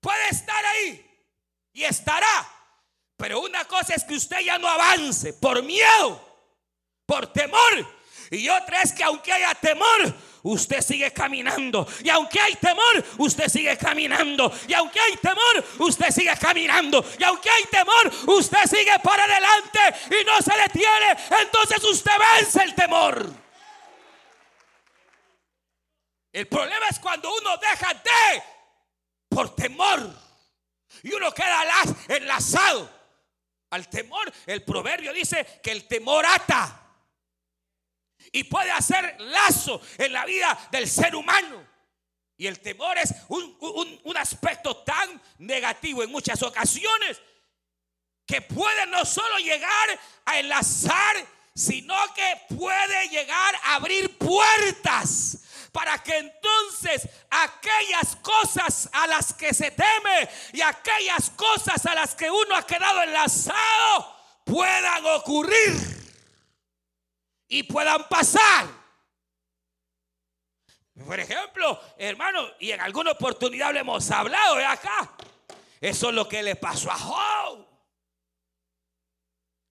puede 0.00 0.28
estar 0.30 0.64
ahí 0.64 1.28
y 1.72 1.84
estará. 1.84 2.52
Pero 3.16 3.40
una 3.40 3.64
cosa 3.66 3.94
es 3.94 4.04
que 4.04 4.14
usted 4.14 4.40
ya 4.40 4.58
no 4.58 4.68
avance 4.68 5.32
por 5.34 5.62
miedo, 5.62 6.20
por 7.06 7.32
temor. 7.32 7.95
Y 8.30 8.48
otra 8.48 8.82
es 8.82 8.92
que 8.92 9.04
aunque 9.04 9.32
haya 9.32 9.54
temor, 9.54 10.14
usted 10.42 10.80
sigue 10.80 11.12
caminando. 11.12 11.86
Y 12.02 12.08
aunque 12.08 12.40
hay 12.40 12.54
temor, 12.56 13.04
usted 13.18 13.48
sigue 13.48 13.76
caminando. 13.76 14.52
Y 14.68 14.74
aunque 14.74 15.00
hay 15.00 15.16
temor, 15.16 15.64
usted 15.78 16.10
sigue 16.10 16.36
caminando. 16.38 17.04
Y 17.18 17.24
aunque 17.24 17.50
hay 17.50 17.64
temor, 17.64 18.12
usted 18.26 18.64
sigue 18.66 18.98
para 19.02 19.24
adelante 19.24 19.80
y 20.20 20.24
no 20.24 20.40
se 20.40 20.56
detiene. 20.56 21.16
Entonces 21.42 21.82
usted 21.84 22.12
vence 22.34 22.62
el 22.62 22.74
temor. 22.74 23.46
El 26.32 26.48
problema 26.48 26.86
es 26.90 26.98
cuando 26.98 27.32
uno 27.34 27.56
deja 27.56 27.94
de 27.94 28.42
por 29.28 29.54
temor 29.54 30.14
y 31.02 31.12
uno 31.14 31.32
queda 31.32 31.62
enlazado 32.08 32.90
al 33.70 33.88
temor. 33.88 34.32
El 34.46 34.62
proverbio 34.62 35.12
dice 35.12 35.60
que 35.62 35.72
el 35.72 35.88
temor 35.88 36.24
ata 36.26 36.85
y 38.32 38.44
puede 38.44 38.70
hacer 38.70 39.16
lazo 39.20 39.80
en 39.98 40.12
la 40.12 40.24
vida 40.24 40.68
del 40.70 40.88
ser 40.88 41.14
humano. 41.14 41.66
Y 42.38 42.46
el 42.46 42.60
temor 42.60 42.98
es 42.98 43.14
un, 43.28 44.16
aspecto 44.16 44.76
tan 44.78 45.20
negativo 45.38 46.02
en 46.02 46.10
muchas 46.10 46.42
ocasiones 46.42 47.20
que 48.26 48.42
puede 48.42 48.86
no 48.86 49.04
solo 49.04 49.38
llegar 49.38 50.00
a 50.24 50.38
enlazar, 50.38 51.16
sino 51.54 51.94
que 52.14 52.54
puede 52.56 53.08
llegar 53.08 53.54
a 53.62 53.76
abrir 53.76 54.18
puertas 54.18 55.38
para 55.72 56.02
que 56.02 56.16
entonces 56.16 57.08
aquellas 57.30 58.16
cosas 58.16 58.88
a 58.92 59.06
las 59.06 59.32
que 59.34 59.54
se 59.54 59.70
teme 59.70 60.28
y 60.52 60.60
aquellas 60.62 61.30
cosas 61.30 61.84
a 61.86 61.94
las 61.94 62.14
que 62.14 62.30
uno 62.30 62.56
ha 62.56 62.66
quedado 62.66 63.02
enlazado 63.02 64.16
puedan 64.44 65.04
ocurrir 65.06 66.05
y 67.48 67.62
puedan 67.62 68.08
pasar. 68.08 68.66
Por 71.04 71.20
ejemplo, 71.20 71.78
hermano, 71.98 72.46
y 72.58 72.70
en 72.70 72.80
alguna 72.80 73.12
oportunidad 73.12 73.72
le 73.72 73.80
hemos 73.80 74.10
hablado 74.10 74.56
de 74.56 74.64
acá. 74.64 75.16
Eso 75.80 76.08
es 76.08 76.14
lo 76.14 76.26
que 76.26 76.42
le 76.42 76.56
pasó 76.56 76.90
a 76.90 76.98
Job. 76.98 77.66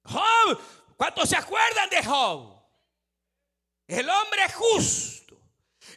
Job, 0.03 0.59
¿cuántos 0.95 1.27
se 1.27 1.35
acuerdan 1.35 1.89
de 1.89 2.03
Job? 2.03 2.63
El 3.87 4.07
hombre 4.07 4.49
justo, 4.53 5.35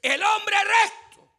el 0.01 0.23
hombre 0.23 0.57
recto, 0.65 1.31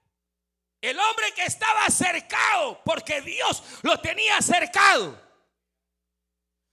el 0.81 0.99
hombre 0.99 1.33
que 1.33 1.45
estaba 1.45 1.87
cercado 1.89 2.81
porque 2.83 3.21
Dios 3.21 3.63
lo 3.81 3.99
tenía 3.99 4.39
cercado. 4.41 5.19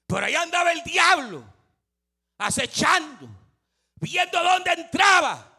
Por 0.07 0.23
ahí 0.23 0.35
andaba 0.35 0.71
el 0.73 0.83
diablo 0.85 1.45
acechando 2.38 3.29
viendo 3.97 4.43
dónde 4.43 4.73
entraba, 4.73 5.53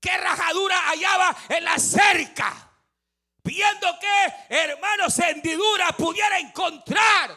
qué 0.00 0.16
rajadura 0.16 0.76
hallaba 0.88 1.36
en 1.48 1.64
la 1.64 1.78
cerca, 1.78 2.54
viendo 3.42 3.98
qué 4.00 4.54
hermanos 4.54 5.18
hendidura 5.18 5.88
pudiera 5.92 6.38
encontrar 6.38 7.36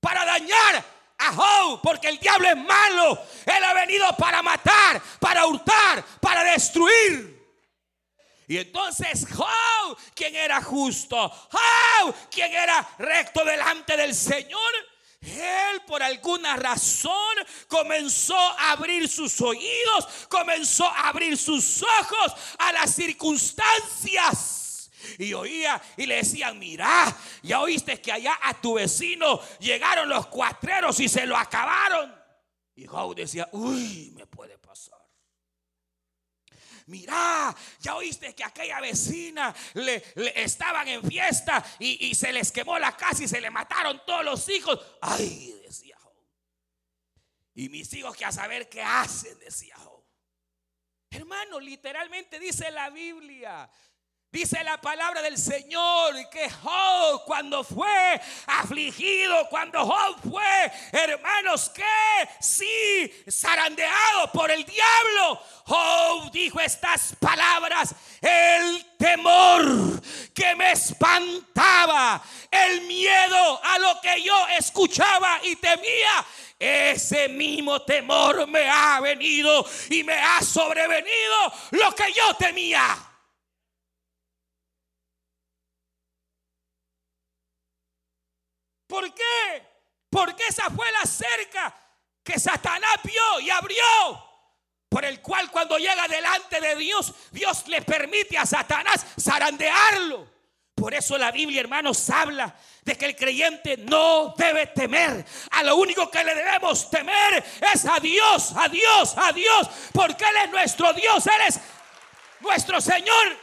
para 0.00 0.24
dañar 0.24 0.84
a 1.18 1.32
Job, 1.32 1.80
porque 1.82 2.08
el 2.08 2.18
diablo 2.18 2.48
es 2.48 2.56
malo. 2.56 3.18
Él 3.46 3.64
ha 3.64 3.72
venido 3.74 4.16
para 4.16 4.42
matar, 4.42 5.00
para 5.20 5.46
hurtar, 5.46 6.04
para 6.20 6.42
destruir. 6.44 7.40
Y 8.48 8.58
entonces 8.58 9.26
Job, 9.32 9.96
quien 10.14 10.34
era 10.34 10.60
justo, 10.60 11.28
Job, 11.28 12.14
quien 12.30 12.52
era 12.52 12.86
recto 12.98 13.44
delante 13.44 13.96
del 13.96 14.14
Señor, 14.14 14.72
él 15.22 15.82
por 15.86 16.02
alguna 16.02 16.56
razón 16.56 17.36
comenzó 17.68 18.36
a 18.36 18.72
abrir 18.72 19.08
sus 19.08 19.40
oídos, 19.40 20.26
comenzó 20.28 20.84
a 20.86 21.08
abrir 21.08 21.38
sus 21.38 21.82
ojos 21.82 22.34
a 22.58 22.72
las 22.72 22.92
circunstancias. 22.94 24.90
Y 25.18 25.32
oía 25.34 25.82
y 25.96 26.06
le 26.06 26.16
decían, 26.16 26.58
mira, 26.58 27.16
ya 27.42 27.60
oíste 27.60 28.00
que 28.00 28.12
allá 28.12 28.38
a 28.42 28.54
tu 28.54 28.74
vecino 28.74 29.40
llegaron 29.58 30.08
los 30.08 30.26
cuatreros 30.28 30.98
y 31.00 31.08
se 31.08 31.26
lo 31.26 31.36
acabaron. 31.36 32.14
Y 32.74 32.86
Job 32.86 33.14
decía, 33.14 33.48
uy, 33.52 34.12
me 34.16 34.26
puede 34.26 34.58
Mira, 36.86 37.54
ya 37.80 37.96
oíste 37.96 38.34
que 38.34 38.44
aquella 38.44 38.80
vecina 38.80 39.54
le, 39.74 40.02
estaban 40.36 40.88
en 40.88 41.02
fiesta 41.02 41.64
y, 41.78 42.14
se 42.14 42.32
les 42.32 42.52
quemó 42.52 42.78
la 42.78 42.96
casa 42.96 43.24
y 43.24 43.28
se 43.28 43.40
le 43.40 43.50
mataron 43.50 44.02
todos 44.06 44.24
los 44.24 44.48
hijos. 44.48 44.78
Ay, 45.00 45.60
decía 45.64 45.96
Job. 46.00 46.12
Y 47.54 47.68
mis 47.68 47.92
hijos 47.94 48.16
que 48.16 48.24
a 48.24 48.32
saber 48.32 48.68
qué 48.68 48.82
hacen, 48.82 49.38
decía 49.38 49.76
Job. 49.76 50.04
Hermano, 51.10 51.60
literalmente 51.60 52.38
dice 52.38 52.70
la 52.70 52.90
Biblia 52.90 53.70
Dice 54.32 54.64
la 54.64 54.80
palabra 54.80 55.20
del 55.20 55.36
Señor 55.36 56.14
que 56.30 56.48
Job 56.48 57.22
cuando 57.26 57.62
fue 57.62 58.18
afligido, 58.46 59.46
cuando 59.50 59.84
Job 59.84 60.16
fue, 60.30 60.72
hermanos, 60.90 61.68
que 61.68 61.84
sí, 62.40 63.12
zarandeado 63.30 64.32
por 64.32 64.50
el 64.50 64.64
diablo, 64.64 65.38
Job 65.66 66.30
dijo 66.32 66.60
estas 66.60 67.14
palabras, 67.20 67.94
el 68.22 68.96
temor 68.96 70.00
que 70.32 70.54
me 70.54 70.72
espantaba, 70.72 72.22
el 72.50 72.80
miedo 72.86 73.60
a 73.62 73.78
lo 73.80 74.00
que 74.00 74.22
yo 74.22 74.48
escuchaba 74.58 75.40
y 75.42 75.56
temía, 75.56 76.24
ese 76.58 77.28
mismo 77.28 77.82
temor 77.82 78.46
me 78.46 78.66
ha 78.66 78.98
venido 79.00 79.66
y 79.90 80.02
me 80.02 80.14
ha 80.14 80.40
sobrevenido 80.40 81.52
lo 81.72 81.94
que 81.94 82.10
yo 82.14 82.34
temía. 82.36 83.11
¿Por 88.92 89.14
qué? 89.14 89.66
Porque 90.10 90.42
esa 90.46 90.68
fue 90.68 90.92
la 90.92 91.06
cerca 91.06 91.74
que 92.22 92.38
Satanás 92.38 92.96
vio 93.02 93.40
y 93.40 93.48
abrió. 93.48 93.82
Por 94.86 95.06
el 95.06 95.22
cual 95.22 95.50
cuando 95.50 95.78
llega 95.78 96.06
delante 96.08 96.60
de 96.60 96.76
Dios, 96.76 97.14
Dios 97.30 97.66
le 97.68 97.80
permite 97.80 98.36
a 98.36 98.44
Satanás 98.44 99.06
zarandearlo. 99.18 100.30
Por 100.74 100.92
eso 100.92 101.16
la 101.16 101.30
Biblia, 101.30 101.62
hermanos, 101.62 102.10
habla 102.10 102.54
de 102.82 102.94
que 102.98 103.06
el 103.06 103.16
creyente 103.16 103.78
no 103.78 104.34
debe 104.36 104.66
temer. 104.66 105.24
A 105.52 105.62
lo 105.62 105.76
único 105.76 106.10
que 106.10 106.22
le 106.22 106.34
debemos 106.34 106.90
temer 106.90 107.42
es 107.72 107.86
a 107.86 107.98
Dios, 107.98 108.52
a 108.54 108.68
Dios, 108.68 109.14
a 109.16 109.32
Dios. 109.32 109.70
Porque 109.94 110.22
Él 110.22 110.36
es 110.44 110.50
nuestro 110.50 110.92
Dios, 110.92 111.26
Él 111.28 111.40
es 111.48 111.60
nuestro 112.40 112.78
Señor 112.78 113.38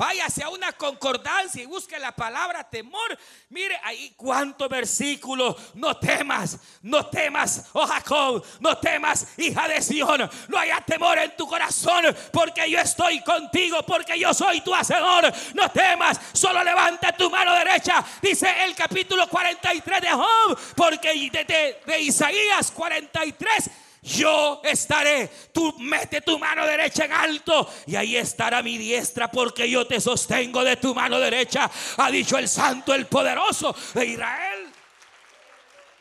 Váyase 0.00 0.42
a 0.42 0.48
una 0.48 0.72
concordancia 0.72 1.62
y 1.62 1.66
busque 1.66 1.98
la 1.98 2.10
palabra 2.10 2.64
temor. 2.64 3.18
Mire 3.50 3.78
ahí 3.84 4.14
cuántos 4.16 4.66
versículos. 4.66 5.54
No 5.74 5.94
temas, 5.98 6.58
no 6.80 7.04
temas, 7.04 7.66
oh 7.74 7.86
Jacob, 7.86 8.42
no 8.60 8.78
temas, 8.78 9.26
hija 9.36 9.68
de 9.68 9.82
Sion. 9.82 10.30
No 10.48 10.58
haya 10.58 10.80
temor 10.80 11.18
en 11.18 11.36
tu 11.36 11.46
corazón, 11.46 12.06
porque 12.32 12.70
yo 12.70 12.78
estoy 12.78 13.20
contigo, 13.20 13.82
porque 13.86 14.18
yo 14.18 14.32
soy 14.32 14.62
tu 14.62 14.74
hacedor. 14.74 15.30
No 15.52 15.70
temas, 15.70 16.18
solo 16.32 16.64
levanta 16.64 17.12
tu 17.12 17.28
mano 17.28 17.52
derecha. 17.52 18.02
Dice 18.22 18.48
el 18.64 18.74
capítulo 18.74 19.28
43 19.28 20.00
de 20.00 20.12
Job, 20.12 20.58
porque 20.76 21.12
de, 21.30 21.78
de 21.84 22.00
Isaías 22.00 22.70
43 22.70 23.70
yo 24.02 24.60
estaré. 24.64 25.28
Tú 25.52 25.74
mete 25.78 26.20
tu 26.20 26.38
mano 26.38 26.66
derecha 26.66 27.04
en 27.04 27.12
alto 27.12 27.68
y 27.86 27.96
ahí 27.96 28.16
estará 28.16 28.62
mi 28.62 28.78
diestra 28.78 29.30
porque 29.30 29.68
yo 29.68 29.86
te 29.86 30.00
sostengo 30.00 30.64
de 30.64 30.76
tu 30.76 30.94
mano 30.94 31.18
derecha, 31.18 31.70
ha 31.96 32.10
dicho 32.10 32.38
el 32.38 32.48
santo, 32.48 32.94
el 32.94 33.06
poderoso 33.06 33.74
de 33.94 34.06
Israel. 34.06 34.72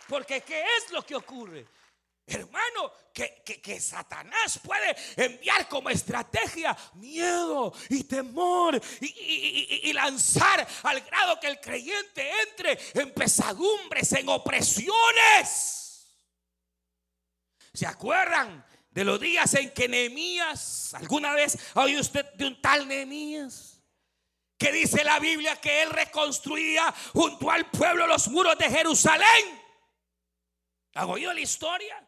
Porque 0.08 0.42
¿qué 0.42 0.64
es 0.78 0.92
lo 0.92 1.04
que 1.04 1.16
ocurre? 1.16 1.66
Hermano, 2.26 2.92
que, 3.12 3.42
que, 3.44 3.80
Satanás 3.82 4.60
puede 4.64 4.96
enviar 5.16 5.68
como 5.68 5.90
estrategia 5.90 6.78
miedo 6.94 7.74
y 7.90 8.04
temor 8.04 8.80
y, 9.02 9.92
lanzar 9.94 10.66
al 10.84 11.02
grado 11.02 11.40
que 11.40 11.48
el 11.48 11.60
creyente 11.60 12.30
entre 12.48 12.80
en 12.94 13.12
pesadumbres, 13.14 14.12
en 14.14 14.30
opresiones. 14.30 15.79
¿Se 17.74 17.86
acuerdan 17.86 18.66
de 18.92 19.04
los 19.04 19.20
días 19.20 19.54
en 19.54 19.72
que 19.72 19.88
Nehemías, 19.88 20.94
alguna 20.94 21.34
vez 21.34 21.58
oído 21.76 22.02
usted 22.02 22.26
de 22.34 22.48
un 22.48 22.62
tal 22.62 22.88
Nehemías? 22.88 23.82
Que 24.58 24.72
dice 24.72 25.04
la 25.04 25.20
Biblia 25.20 25.56
que 25.56 25.84
él 25.84 25.90
reconstruía 25.90 26.94
junto 27.14 27.50
al 27.50 27.70
pueblo 27.70 28.08
los 28.08 28.28
muros 28.28 28.58
de 28.58 28.70
Jerusalén. 28.70 29.62
¿Han 30.96 31.10
oído 31.10 31.34
la 31.34 31.40
historia? 31.40 32.06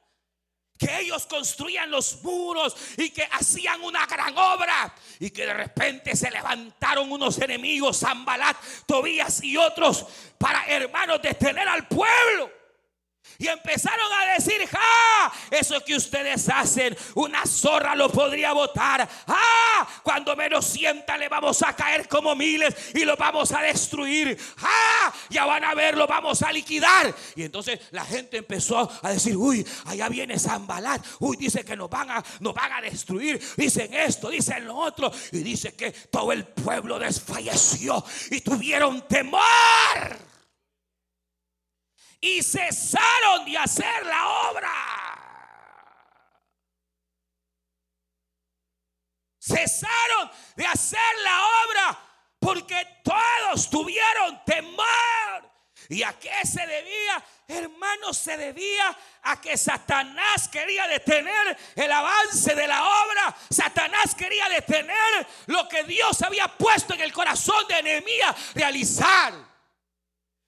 que 0.81 0.99
ellos 0.99 1.27
construían 1.27 1.91
los 1.91 2.23
muros 2.23 2.75
y 2.97 3.11
que 3.11 3.23
hacían 3.31 3.83
una 3.83 4.07
gran 4.07 4.35
obra 4.35 4.91
y 5.19 5.29
que 5.29 5.45
de 5.45 5.53
repente 5.53 6.15
se 6.15 6.31
levantaron 6.31 7.11
unos 7.11 7.37
enemigos, 7.37 7.99
Zambalat, 7.99 8.57
Tobías 8.87 9.43
y 9.43 9.57
otros, 9.57 10.07
para 10.39 10.65
hermanos 10.65 11.21
detener 11.21 11.67
al 11.67 11.87
pueblo. 11.87 12.60
Y 13.41 13.47
empezaron 13.47 14.11
a 14.13 14.33
decir, 14.35 14.61
¡ah! 14.73 15.31
Eso 15.49 15.83
que 15.83 15.95
ustedes 15.95 16.47
hacen, 16.49 16.95
una 17.15 17.43
zorra 17.45 17.95
lo 17.95 18.11
podría 18.11 18.53
votar. 18.53 19.07
¡ah! 19.27 19.87
Cuando 20.03 20.35
menos 20.35 20.65
sienta 20.65 21.17
le 21.17 21.27
vamos 21.27 21.63
a 21.63 21.75
caer 21.75 22.07
como 22.07 22.35
miles 22.35 22.75
y 22.93 23.03
lo 23.03 23.17
vamos 23.17 23.51
a 23.51 23.61
destruir. 23.61 24.37
¡ah! 24.59 25.11
Ya 25.29 25.45
van 25.45 25.63
a 25.63 25.73
ver, 25.73 25.97
lo 25.97 26.05
vamos 26.05 26.43
a 26.43 26.51
liquidar. 26.51 27.13
Y 27.35 27.43
entonces 27.43 27.79
la 27.89 28.05
gente 28.05 28.37
empezó 28.37 28.87
a 29.01 29.09
decir, 29.09 29.35
uy, 29.35 29.65
allá 29.85 30.07
viene 30.07 30.37
Zambalat. 30.37 31.03
Uy, 31.19 31.37
dice 31.37 31.65
que 31.65 31.75
nos 31.75 31.89
van 31.89 32.11
a, 32.11 32.23
nos 32.41 32.53
van 32.53 32.73
a 32.73 32.81
destruir. 32.81 33.41
Dicen 33.57 33.91
esto, 33.93 34.29
dicen 34.29 34.67
lo 34.67 34.75
otro. 34.75 35.11
Y 35.31 35.39
dice 35.39 35.73
que 35.73 35.91
todo 35.91 36.31
el 36.31 36.45
pueblo 36.45 36.99
desfalleció 36.99 38.03
y 38.29 38.41
tuvieron 38.41 39.07
temor 39.07 40.30
y 42.21 42.43
cesaron 42.43 43.45
de 43.45 43.57
hacer 43.57 44.05
la 44.05 44.29
obra. 44.49 44.71
Cesaron 49.39 50.31
de 50.55 50.67
hacer 50.67 50.99
la 51.23 51.41
obra 51.65 51.99
porque 52.39 53.01
todos 53.03 53.69
tuvieron 53.71 54.45
temor. 54.45 55.51
¿Y 55.89 56.03
a 56.03 56.17
qué 56.17 56.45
se 56.45 56.65
debía? 56.65 57.25
Hermanos, 57.47 58.17
se 58.17 58.37
debía 58.37 58.95
a 59.23 59.41
que 59.41 59.57
Satanás 59.57 60.47
quería 60.47 60.87
detener 60.87 61.57
el 61.75 61.91
avance 61.91 62.55
de 62.55 62.67
la 62.67 62.83
obra. 62.83 63.35
Satanás 63.49 64.15
quería 64.15 64.47
detener 64.47 65.27
lo 65.47 65.67
que 65.67 65.83
Dios 65.83 66.21
había 66.21 66.47
puesto 66.47 66.93
en 66.93 67.01
el 67.01 67.11
corazón 67.11 67.67
de 67.67 67.81
Nehemías 67.81 68.53
realizar. 68.53 69.33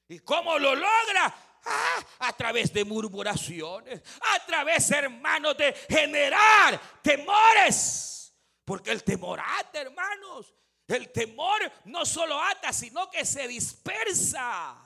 ¿Y 0.07 0.19
cómo 0.19 0.57
lo 0.59 0.75
logra? 0.75 1.36
Ah, 1.65 2.06
a 2.19 2.34
través 2.34 2.73
de 2.73 2.84
murmuraciones, 2.84 4.02
a 4.36 4.45
través, 4.45 4.91
hermanos, 4.91 5.56
de 5.58 5.73
generar 5.89 6.80
temores. 7.02 8.34
Porque 8.65 8.91
el 8.91 9.04
temor 9.04 9.39
ata, 9.39 9.82
hermanos. 9.82 10.54
El 10.88 11.12
temor 11.12 11.60
no 11.86 12.06
solo 12.06 12.41
ata, 12.41 12.73
sino 12.73 13.10
que 13.10 13.26
se 13.26 13.47
dispersa. 13.47 14.78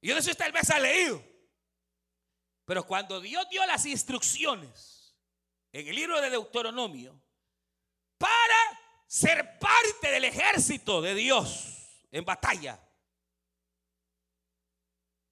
Y 0.00 0.08
no 0.08 0.16
sé 0.16 0.32
si 0.32 0.36
tal 0.36 0.52
vez 0.52 0.68
ha 0.70 0.78
leído. 0.78 1.22
Pero 2.64 2.86
cuando 2.86 3.20
Dios 3.20 3.46
dio 3.50 3.64
las 3.66 3.84
instrucciones 3.84 5.14
en 5.72 5.86
el 5.88 5.94
libro 5.94 6.20
de 6.20 6.30
Deuteronomio 6.30 7.20
para 8.16 8.54
ser 9.06 9.58
parte 9.58 10.10
del 10.10 10.24
ejército 10.24 11.02
de 11.02 11.14
Dios 11.14 12.06
en 12.10 12.24
batalla, 12.24 12.83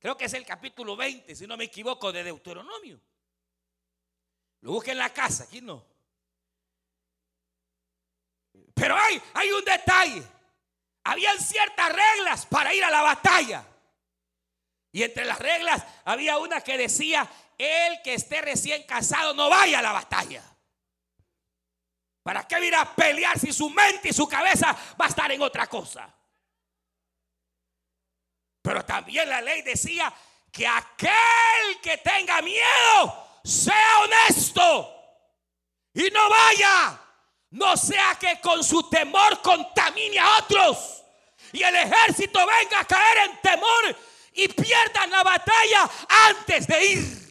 Creo 0.02 0.16
que 0.16 0.24
es 0.24 0.34
el 0.34 0.44
capítulo 0.44 0.96
20, 0.96 1.32
si 1.36 1.46
no 1.46 1.56
me 1.56 1.62
equivoco, 1.62 2.10
de 2.10 2.24
Deuteronomio. 2.24 3.00
Lo 4.62 4.72
busqué 4.72 4.90
en 4.90 4.98
la 4.98 5.10
casa, 5.10 5.44
aquí 5.44 5.60
no. 5.60 5.86
Pero 8.74 8.96
hay, 8.96 9.22
hay 9.34 9.52
un 9.52 9.64
detalle. 9.64 10.24
Habían 11.04 11.38
ciertas 11.38 11.88
reglas 11.92 12.46
para 12.46 12.74
ir 12.74 12.82
a 12.82 12.90
la 12.90 13.02
batalla. 13.02 13.64
Y 14.90 15.04
entre 15.04 15.24
las 15.24 15.38
reglas 15.38 15.84
había 16.04 16.36
una 16.38 16.60
que 16.62 16.76
decía, 16.76 17.30
el 17.56 18.02
que 18.02 18.14
esté 18.14 18.40
recién 18.40 18.82
casado 18.82 19.34
no 19.34 19.48
vaya 19.50 19.78
a 19.78 19.82
la 19.82 19.92
batalla. 19.92 20.42
¿Para 22.24 22.42
qué 22.48 22.66
ir 22.66 22.74
a 22.74 22.92
pelear 22.92 23.38
si 23.38 23.52
su 23.52 23.70
mente 23.70 24.08
y 24.08 24.12
su 24.12 24.28
cabeza 24.28 24.76
va 25.00 25.04
a 25.04 25.08
estar 25.08 25.30
en 25.30 25.42
otra 25.42 25.68
cosa? 25.68 26.12
Pero 28.62 28.84
también 28.84 29.28
la 29.28 29.40
ley 29.40 29.62
decía 29.62 30.12
que 30.50 30.66
aquel 30.66 31.80
que 31.82 31.98
tenga 31.98 32.40
miedo 32.40 33.40
sea 33.44 33.98
honesto 34.04 34.94
y 35.94 36.08
no 36.10 36.30
vaya. 36.30 36.98
No 37.50 37.76
sea 37.76 38.16
que 38.18 38.40
con 38.40 38.64
su 38.64 38.88
temor 38.88 39.42
contamine 39.42 40.18
a 40.18 40.38
otros 40.38 41.02
y 41.52 41.62
el 41.62 41.76
ejército 41.76 42.38
venga 42.38 42.80
a 42.80 42.84
caer 42.86 43.18
en 43.28 43.40
temor 43.42 43.96
y 44.32 44.48
pierdan 44.48 45.10
la 45.10 45.22
batalla 45.22 45.90
antes 46.30 46.66
de 46.66 46.86
ir 46.86 47.21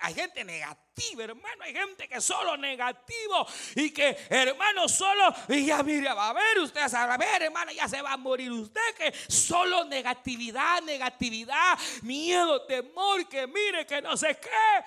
hay 0.00 0.14
gente, 0.14 0.44
negativa, 0.44 1.24
hermano. 1.24 1.62
Hay 1.62 1.72
gente 1.72 2.08
que 2.08 2.20
solo 2.20 2.56
negativo 2.56 3.46
y 3.76 3.90
que, 3.90 4.16
hermano, 4.28 4.88
solo, 4.88 5.32
y 5.48 5.66
ya 5.66 5.82
mire, 5.82 6.12
va 6.12 6.30
a 6.30 6.32
ver, 6.32 6.58
usted 6.58 6.80
a 6.92 7.16
ver, 7.16 7.42
hermano, 7.42 7.70
ya 7.70 7.88
se 7.88 8.02
va 8.02 8.12
a 8.12 8.16
morir 8.16 8.50
usted. 8.50 8.94
Que 8.96 9.12
solo 9.28 9.84
negatividad, 9.84 10.82
negatividad, 10.82 11.78
miedo, 12.02 12.66
temor, 12.66 13.28
que 13.28 13.46
mire, 13.46 13.86
que 13.86 14.02
no 14.02 14.16
sé 14.16 14.36
qué. 14.40 14.84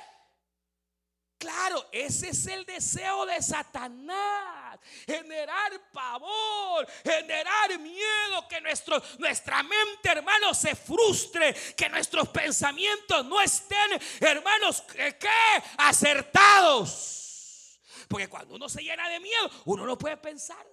Claro, 1.37 1.87
ese 1.93 2.29
es 2.29 2.47
el 2.47 2.65
deseo 2.65 3.25
de 3.25 3.41
Satanás. 3.41 4.58
Generar 5.05 5.91
pavor, 5.91 6.87
generar 7.03 7.79
miedo, 7.79 8.47
que 8.47 8.61
nuestra 8.61 9.63
mente, 9.63 10.09
hermanos, 10.09 10.57
se 10.57 10.75
frustre, 10.75 11.53
que 11.75 11.89
nuestros 11.89 12.29
pensamientos 12.29 13.25
no 13.25 13.41
estén, 13.41 13.99
hermanos, 14.19 14.83
¿qué? 14.91 15.29
Acertados. 15.77 17.79
Porque 18.07 18.27
cuando 18.27 18.55
uno 18.55 18.67
se 18.67 18.81
llena 18.81 19.07
de 19.09 19.19
miedo, 19.19 19.49
uno 19.65 19.85
no 19.85 19.97
puede 19.97 20.17
pensar. 20.17 20.65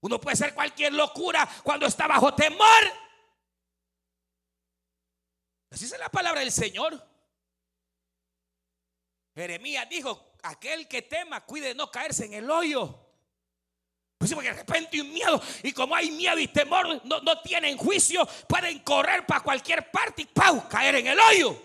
Uno 0.00 0.20
puede 0.20 0.34
hacer 0.34 0.54
cualquier 0.54 0.92
locura 0.92 1.48
cuando 1.62 1.86
está 1.86 2.06
bajo 2.06 2.34
temor. 2.34 2.82
Así 5.70 5.84
es 5.84 5.98
la 5.98 6.08
palabra 6.08 6.40
del 6.40 6.50
Señor. 6.50 7.06
Jeremías 9.34 9.88
dijo, 9.88 10.34
aquel 10.42 10.88
que 10.88 11.02
tema, 11.02 11.46
cuide 11.46 11.68
de 11.68 11.74
no 11.74 11.90
caerse 11.90 12.26
en 12.26 12.34
el 12.34 12.50
hoyo. 12.50 13.09
Pues 14.20 14.34
porque 14.34 14.50
de 14.50 14.56
repente 14.58 15.00
un 15.00 15.10
miedo 15.14 15.40
y 15.62 15.72
como 15.72 15.96
hay 15.96 16.10
miedo 16.10 16.38
y 16.38 16.46
temor, 16.46 17.00
no, 17.06 17.20
no 17.20 17.40
tienen 17.40 17.78
juicio, 17.78 18.28
pueden 18.46 18.80
correr 18.80 19.24
para 19.24 19.40
cualquier 19.40 19.90
parte 19.90 20.20
y 20.20 20.26
¡pau! 20.26 20.68
caer 20.68 20.96
en 20.96 21.06
el 21.06 21.18
hoyo. 21.18 21.58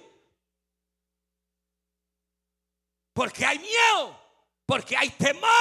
Porque 3.12 3.46
hay 3.46 3.60
miedo, 3.60 4.18
porque 4.66 4.96
hay 4.96 5.10
temor. 5.10 5.52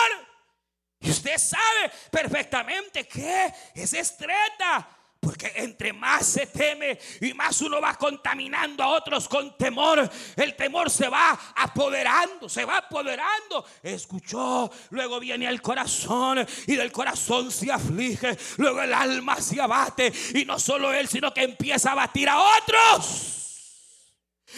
Y 1.01 1.11
usted 1.11 1.37
sabe 1.37 1.91
perfectamente 2.13 3.09
que 3.09 3.53
es 3.75 3.93
estreta 3.93 4.94
porque 5.25 5.53
entre 5.57 5.93
más 5.93 6.27
se 6.27 6.47
teme 6.47 6.99
y 7.21 7.33
más 7.33 7.61
uno 7.63 7.81
va 7.81 7.95
contaminando 7.95 8.83
a 8.83 8.89
otros 8.89 9.27
con 9.29 9.57
temor, 9.57 10.09
el 10.37 10.55
temor 10.55 10.91
se 10.91 11.09
va 11.09 11.39
apoderando, 11.57 12.49
se 12.49 12.65
va 12.65 12.79
apoderando. 12.79 13.65
Escuchó, 13.83 14.71
luego 14.91 15.19
viene 15.19 15.47
el 15.47 15.63
corazón 15.63 16.47
y 16.67 16.77
del 16.77 16.93
corazón 16.93 17.51
se 17.51 17.73
aflige, 17.73 18.37
luego 18.59 18.83
el 18.83 18.93
alma 18.93 19.41
se 19.41 19.61
abate 19.61 20.13
y 20.35 20.45
no 20.45 20.59
solo 20.59 20.93
él, 20.93 21.09
sino 21.09 21.33
que 21.33 21.45
empieza 21.45 21.93
a 21.93 21.95
batir 21.95 22.29
a 22.29 22.39
otros. 22.39 23.31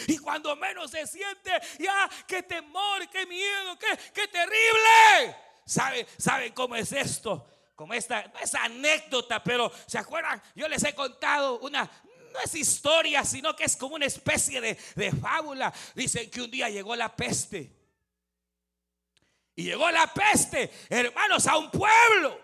Y 0.09 0.19
cuando 0.19 0.57
menos 0.57 0.91
se 0.91 1.07
siente, 1.07 1.51
ya, 1.79 2.11
qué 2.27 2.43
temor, 2.43 3.09
qué 3.09 3.25
miedo, 3.25 3.79
qué, 3.79 3.99
qué 4.13 4.29
terrible. 4.29 5.37
¿Saben, 5.65 6.07
¿Saben 6.19 6.53
cómo 6.53 6.77
es 6.77 6.93
esto? 6.93 7.56
Como 7.77 7.95
esta, 7.95 8.27
no 8.29 8.41
es 8.41 8.55
anécdota, 8.55 9.45
pero 9.45 9.71
¿se 9.87 9.99
acuerdan? 9.99 10.43
Yo 10.55 10.67
les 10.67 10.83
he 10.83 10.95
contado 10.95 11.59
una, 11.61 11.85
no 12.33 12.41
es 12.43 12.55
historia, 12.55 13.25
sino 13.25 13.55
que 13.55 13.65
es 13.65 13.77
como 13.77 13.95
una 13.95 14.07
especie 14.07 14.61
de, 14.61 14.79
de 14.95 15.13
fábula. 15.13 15.73
Dicen 15.95 16.31
que 16.31 16.41
un 16.41 16.51
día 16.51 16.71
llegó 16.71 16.97
la 16.97 17.15
peste. 17.15 17.71
Y 19.55 19.65
llegó 19.65 19.91
la 19.91 20.07
peste, 20.07 20.71
hermanos, 20.89 21.47
a 21.47 21.59
un 21.59 21.71
pueblo. 21.71 22.41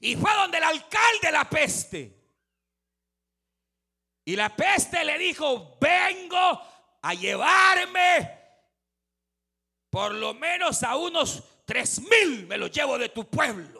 Y 0.00 0.16
fue 0.16 0.32
donde 0.34 0.58
el 0.58 0.64
alcalde 0.64 1.30
la 1.30 1.48
peste. 1.48 2.16
Y 4.24 4.34
la 4.34 4.54
peste 4.56 5.04
le 5.04 5.18
dijo, 5.18 5.78
vengo 5.80 6.60
a 7.02 7.14
llevarme 7.14 8.36
por 9.90 10.12
lo 10.12 10.34
menos 10.34 10.82
a 10.82 10.96
unos 10.96 11.42
tres 11.64 12.00
mil, 12.00 12.46
me 12.46 12.58
los 12.58 12.70
llevo 12.70 12.98
de 12.98 13.08
tu 13.08 13.28
pueblo. 13.28 13.75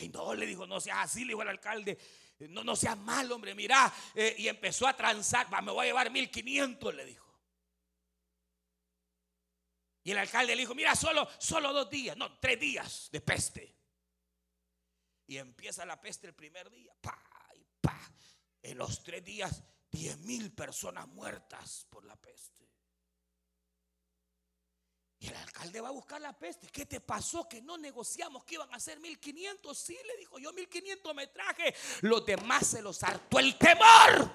Y 0.00 0.08
no, 0.08 0.34
le 0.34 0.46
dijo, 0.46 0.66
no 0.66 0.80
seas 0.80 0.98
así, 0.98 1.20
le 1.20 1.28
dijo 1.28 1.42
el 1.42 1.48
alcalde, 1.48 1.98
no, 2.40 2.62
no 2.62 2.76
seas 2.76 2.98
mal, 2.98 3.30
hombre, 3.32 3.54
mira. 3.54 3.92
Eh, 4.14 4.34
y 4.38 4.48
empezó 4.48 4.86
a 4.86 4.96
transar, 4.96 5.48
me 5.62 5.72
voy 5.72 5.84
a 5.84 5.88
llevar 5.88 6.10
mil 6.10 6.30
quinientos, 6.30 6.94
le 6.94 7.04
dijo. 7.04 7.26
Y 10.04 10.12
el 10.12 10.18
alcalde 10.18 10.54
le 10.54 10.62
dijo, 10.62 10.74
mira, 10.74 10.94
solo, 10.94 11.28
solo 11.38 11.72
dos 11.72 11.90
días, 11.90 12.16
no, 12.16 12.38
tres 12.38 12.58
días 12.58 13.08
de 13.10 13.20
peste. 13.20 13.76
Y 15.26 15.36
empieza 15.36 15.84
la 15.84 16.00
peste 16.00 16.26
el 16.26 16.34
primer 16.34 16.70
día, 16.70 16.94
pa, 17.00 17.22
pa. 17.80 18.00
En 18.62 18.78
los 18.78 19.02
tres 19.02 19.22
días, 19.24 19.62
diez 19.90 20.16
mil 20.20 20.52
personas 20.54 21.06
muertas 21.08 21.86
por 21.90 22.04
la 22.04 22.16
peste. 22.16 22.57
Y 25.20 25.28
el 25.28 25.36
alcalde 25.36 25.80
va 25.80 25.88
a 25.88 25.92
buscar 25.92 26.20
la 26.20 26.32
peste. 26.32 26.68
¿Qué 26.68 26.86
te 26.86 27.00
pasó? 27.00 27.48
Que 27.48 27.60
no 27.60 27.76
negociamos 27.76 28.44
que 28.44 28.54
iban 28.54 28.72
a 28.72 28.78
ser 28.78 29.00
1500. 29.00 29.76
Sí, 29.76 29.98
le 30.06 30.16
dijo 30.16 30.38
yo 30.38 30.52
1500 30.52 31.14
me 31.14 31.26
traje. 31.26 31.74
Los 32.02 32.24
demás 32.24 32.66
se 32.66 32.82
los 32.82 33.02
hartó 33.02 33.38
el 33.40 33.58
temor. 33.58 34.30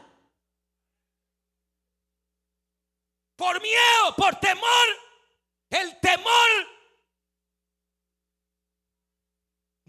Por 3.35 3.61
miedo, 3.61 4.15
por 4.17 4.35
temor. 4.39 4.87
El 5.69 5.99
temor 6.01 6.72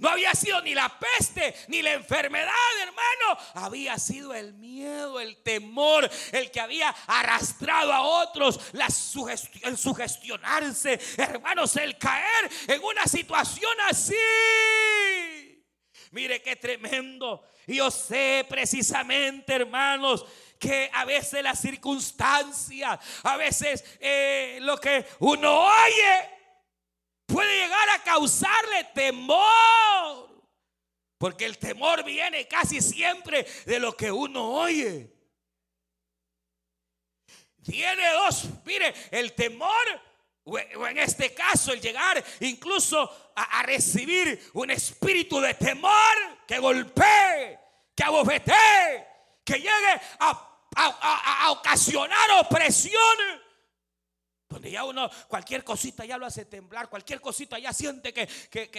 No 0.04 0.10
había 0.10 0.34
sido 0.34 0.60
ni 0.60 0.74
la 0.74 0.98
peste 0.98 1.54
ni 1.68 1.80
la 1.80 1.94
enfermedad, 1.94 2.52
hermano. 2.82 3.40
Había 3.54 3.98
sido 3.98 4.34
el 4.34 4.52
miedo, 4.52 5.18
el 5.18 5.42
temor, 5.42 6.10
el 6.30 6.50
que 6.50 6.60
había 6.60 6.90
arrastrado 7.06 7.90
a 7.90 8.02
otros, 8.02 8.60
la 8.72 8.86
el 9.62 9.78
sugestionarse, 9.78 11.00
hermanos, 11.16 11.74
el 11.76 11.96
caer 11.96 12.50
en 12.68 12.84
una 12.84 13.06
situación 13.06 13.72
así. 13.88 14.14
Mire 16.10 16.42
qué 16.42 16.56
tremendo. 16.56 17.42
Yo 17.66 17.90
sé 17.90 18.44
precisamente, 18.46 19.54
hermanos, 19.54 20.26
que 20.58 20.90
a 20.92 21.06
veces 21.06 21.42
las 21.42 21.58
circunstancias, 21.58 22.98
a 23.22 23.36
veces 23.38 23.82
eh, 24.00 24.58
lo 24.60 24.76
que 24.76 25.06
uno 25.20 25.64
oye, 25.64 26.33
puede 27.34 27.62
llegar 27.62 27.90
a 27.90 28.02
causarle 28.04 28.84
temor. 28.94 30.30
Porque 31.18 31.44
el 31.46 31.58
temor 31.58 32.04
viene 32.04 32.46
casi 32.46 32.80
siempre 32.80 33.44
de 33.66 33.80
lo 33.80 33.96
que 33.96 34.12
uno 34.12 34.52
oye. 34.52 35.10
Tiene 37.64 38.12
dos, 38.12 38.44
mire, 38.64 38.94
el 39.10 39.32
temor, 39.32 39.84
o 40.44 40.58
en 40.86 40.98
este 40.98 41.34
caso 41.34 41.72
el 41.72 41.80
llegar 41.80 42.22
incluso 42.40 43.32
a, 43.34 43.62
recibir 43.62 44.50
un 44.52 44.70
espíritu 44.70 45.40
de 45.40 45.54
temor 45.54 46.44
que 46.46 46.58
golpee, 46.58 47.58
que 47.96 48.04
abofetee, 48.04 49.06
que 49.42 49.54
llegue 49.54 50.00
a 50.20 51.50
ocasionar 51.50 52.30
opresión 52.42 53.43
donde 54.54 54.70
ya 54.70 54.84
uno, 54.84 55.10
cualquier 55.26 55.64
cosita 55.64 56.04
ya 56.04 56.16
lo 56.16 56.26
hace 56.26 56.44
temblar, 56.44 56.88
cualquier 56.88 57.20
cosita 57.20 57.58
ya 57.58 57.72
siente 57.72 58.12
que, 58.14 58.28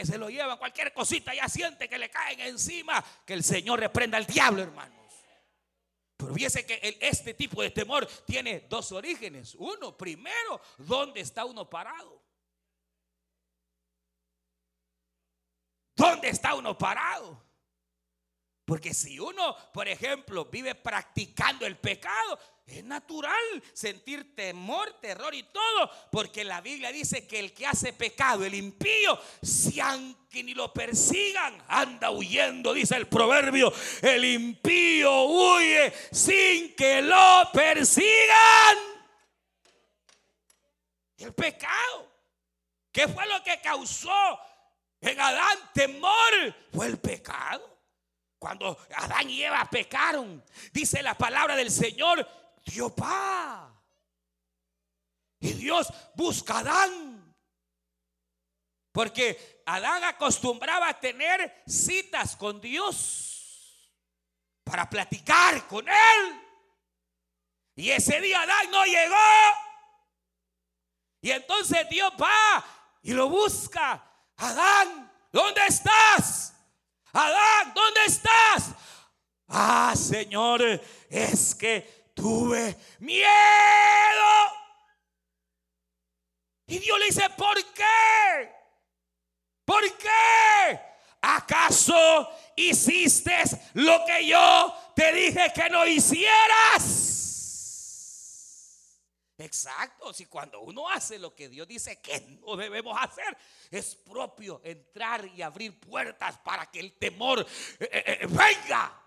se 0.06 0.18
lo 0.18 0.30
lleva, 0.30 0.58
cualquier 0.58 0.94
cosita 0.94 1.36
ya 1.36 1.50
siente 1.50 1.90
que 1.90 1.98
le 1.98 2.10
caen 2.10 2.40
encima. 2.40 3.04
Que 3.26 3.34
el 3.34 3.44
Señor 3.44 3.82
reprenda 3.82 4.18
al 4.18 4.26
diablo, 4.26 4.64
hermanos. 4.64 4.96
Pero 6.16 6.34
fíjese 6.34 6.66
que 6.66 6.98
este 7.02 7.34
tipo 7.34 7.62
de 7.62 7.72
temor 7.72 8.08
tiene 8.26 8.62
dos 8.70 8.94
orígenes. 8.94 9.54
Uno, 9.56 9.98
primero, 9.98 10.62
¿dónde 10.78 11.20
está 11.20 11.44
uno 11.44 11.70
parado? 11.70 12.24
¿Dónde 15.94 16.30
está 16.30 16.56
uno 16.56 16.78
parado? 16.78 17.44
Porque 18.64 18.94
si 18.94 19.20
uno, 19.20 19.56
por 19.74 19.90
ejemplo, 19.90 20.46
vive 20.46 20.74
practicando 20.74 21.66
el 21.66 21.78
pecado, 21.78 22.40
es 22.68 22.84
natural 22.84 23.64
sentir 23.74 24.36
temor, 24.36 25.00
terror 25.00 25.36
y 25.36 25.44
todo, 25.44 25.92
porque 26.12 26.44
la 26.44 26.62
Biblia 26.62 26.92
dice 26.92 27.28
que 27.28 27.40
el 27.40 27.54
que 27.54 27.68
hace 27.68 27.94
pecado, 27.94 28.44
el 28.44 28.56
impío, 28.56 29.20
si 29.42 29.80
aunque 29.80 30.44
ni 30.44 30.56
lo 30.56 30.74
persigan, 30.74 31.64
anda 31.68 32.10
huyendo, 32.10 32.74
dice 32.74 32.96
el 32.96 33.08
proverbio, 33.08 33.72
el 34.02 34.26
impío 34.26 35.26
huye 35.26 35.94
sin 36.12 36.76
que 36.76 37.04
lo 37.04 37.50
persigan. 37.54 38.78
El 41.18 41.34
pecado, 41.34 42.12
¿qué 42.92 43.08
fue 43.08 43.28
lo 43.28 43.44
que 43.44 43.62
causó 43.62 44.40
en 45.02 45.22
Adán 45.22 45.58
temor? 45.74 46.56
Fue 46.74 46.88
el 46.88 46.98
pecado. 46.98 47.74
Cuando 48.40 48.78
Adán 48.96 49.30
y 49.30 49.44
Eva 49.44 49.68
pecaron, 49.72 50.44
dice 50.72 51.02
la 51.02 51.18
palabra 51.18 51.56
del 51.56 51.72
Señor, 51.72 52.28
Dios 52.66 52.92
va. 53.02 53.72
Y 55.40 55.54
Dios 55.54 55.88
busca 56.16 56.56
a 56.56 56.60
Adán. 56.60 57.36
Porque 58.92 59.62
Adán 59.66 60.04
acostumbraba 60.06 60.90
a 60.90 61.00
tener 61.00 61.64
citas 61.68 62.36
con 62.36 62.60
Dios 62.60 63.92
para 64.64 64.90
platicar 64.90 65.68
con 65.68 65.88
él. 65.88 66.42
Y 67.76 67.92
ese 67.92 68.20
día 68.22 68.42
Adán 68.42 68.72
no 68.72 68.84
llegó. 68.86 69.16
Y 71.22 71.32
entonces 71.32 71.88
Dios 71.90 72.12
va 72.22 72.66
y 73.02 73.14
lo 73.14 73.30
busca. 73.30 74.04
Adán, 74.38 75.12
¿dónde 75.32 75.62
estás? 75.68 76.54
Adán, 77.12 77.74
¿dónde 77.74 78.06
estás? 78.06 78.74
Ah, 79.48 79.94
Señor, 79.96 80.62
es 81.10 81.56
que 81.56 82.05
tuve 82.16 82.76
miedo. 83.00 83.28
Y 86.66 86.80
Dios 86.80 86.98
le 86.98 87.06
dice, 87.06 87.30
¿por 87.38 87.64
qué? 87.74 88.52
¿Por 89.64 89.84
qué? 89.98 90.80
¿Acaso 91.22 92.30
hiciste 92.56 93.36
lo 93.74 94.04
que 94.06 94.26
yo 94.26 94.76
te 94.96 95.12
dije 95.14 95.52
que 95.54 95.70
no 95.70 95.86
hicieras? 95.86 97.06
Exacto, 99.38 100.14
si 100.14 100.28
cuando 100.28 100.62
uno 100.62 100.90
hace 100.90 101.20
lo 101.20 101.36
que 101.36 101.50
Dios 101.50 101.68
dice 101.68 102.00
que 102.00 102.22
no 102.42 102.56
debemos 102.56 102.98
hacer, 103.00 103.38
es 103.70 103.96
propio 103.96 104.62
entrar 104.64 105.26
y 105.26 105.42
abrir 105.42 105.78
puertas 105.78 106.38
para 106.38 106.66
que 106.72 106.80
el 106.80 106.94
temor 106.94 107.46
eh, 107.80 107.90
eh, 107.92 108.20
eh, 108.22 108.28
venga. 108.28 109.05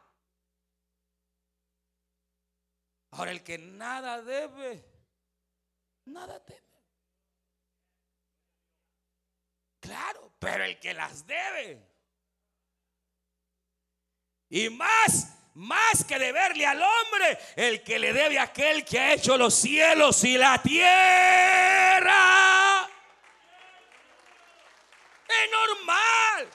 Ahora 3.11 3.31
el 3.31 3.43
que 3.43 3.59
nada 3.59 4.21
debe, 4.23 4.85
nada 6.05 6.45
teme. 6.45 6.61
Claro, 9.81 10.33
pero 10.39 10.65
el 10.65 10.79
que 10.79 10.93
las 10.93 11.27
debe. 11.27 11.83
Y 14.51 14.69
más, 14.71 15.35
más 15.55 16.05
que 16.05 16.19
deberle 16.19 16.67
al 16.67 16.83
hombre, 16.83 17.39
el 17.57 17.83
que 17.83 17.99
le 17.99 18.13
debe 18.13 18.39
a 18.39 18.45
aquel 18.45 18.85
que 18.85 18.99
ha 18.99 19.15
hecho 19.15 19.39
los 19.39 19.55
cielos 19.55 20.23
y 20.25 20.37
la 20.37 20.61
tierra. 20.63 22.09
Es 25.27 25.51
normal, 25.51 26.51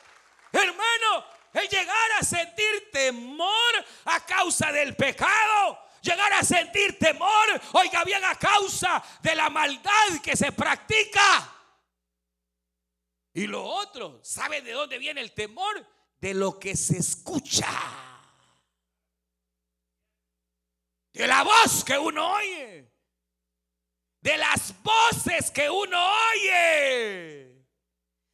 hermano, 0.52 1.26
el 1.54 1.68
llegar 1.68 2.12
a 2.20 2.24
sentir 2.24 2.92
temor 2.92 3.86
a 4.06 4.20
causa 4.26 4.72
del 4.72 4.96
pecado 4.96 5.84
llegar 6.04 6.34
a 6.34 6.44
sentir 6.44 7.00
temor, 7.00 7.62
oiga 7.72 8.04
bien, 8.04 8.24
a 8.26 8.36
causa 8.36 9.04
de 9.22 9.34
la 9.34 9.50
maldad 9.50 10.22
que 10.22 10.36
se 10.36 10.52
practica. 10.52 11.50
Y 13.34 13.48
lo 13.48 13.64
otro, 13.64 14.20
¿sabe 14.24 14.62
de 14.62 14.74
dónde 14.74 15.00
viene 15.00 15.22
el 15.22 15.34
temor? 15.34 15.88
De 16.20 16.34
lo 16.34 16.60
que 16.60 16.76
se 16.76 16.98
escucha. 17.00 17.68
De 21.14 21.26
la 21.26 21.44
voz 21.44 21.84
que 21.84 21.98
uno 21.98 22.34
oye. 22.34 22.92
De 24.22 24.38
las 24.38 24.74
voces 24.84 25.50
que 25.52 25.70
uno 25.70 25.98
oye. 26.32 27.66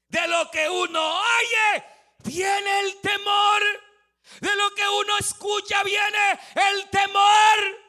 De 0.07 0.27
lo 0.27 0.49
que 0.51 0.67
uno 0.69 1.21
oye, 1.21 1.85
viene 2.23 2.79
el 2.81 2.99
temor. 2.99 3.61
De 4.39 4.55
lo 4.55 4.73
que 4.73 4.87
uno 4.87 5.17
escucha 5.17 5.83
viene 5.83 6.39
el 6.55 6.89
temor. 6.89 7.79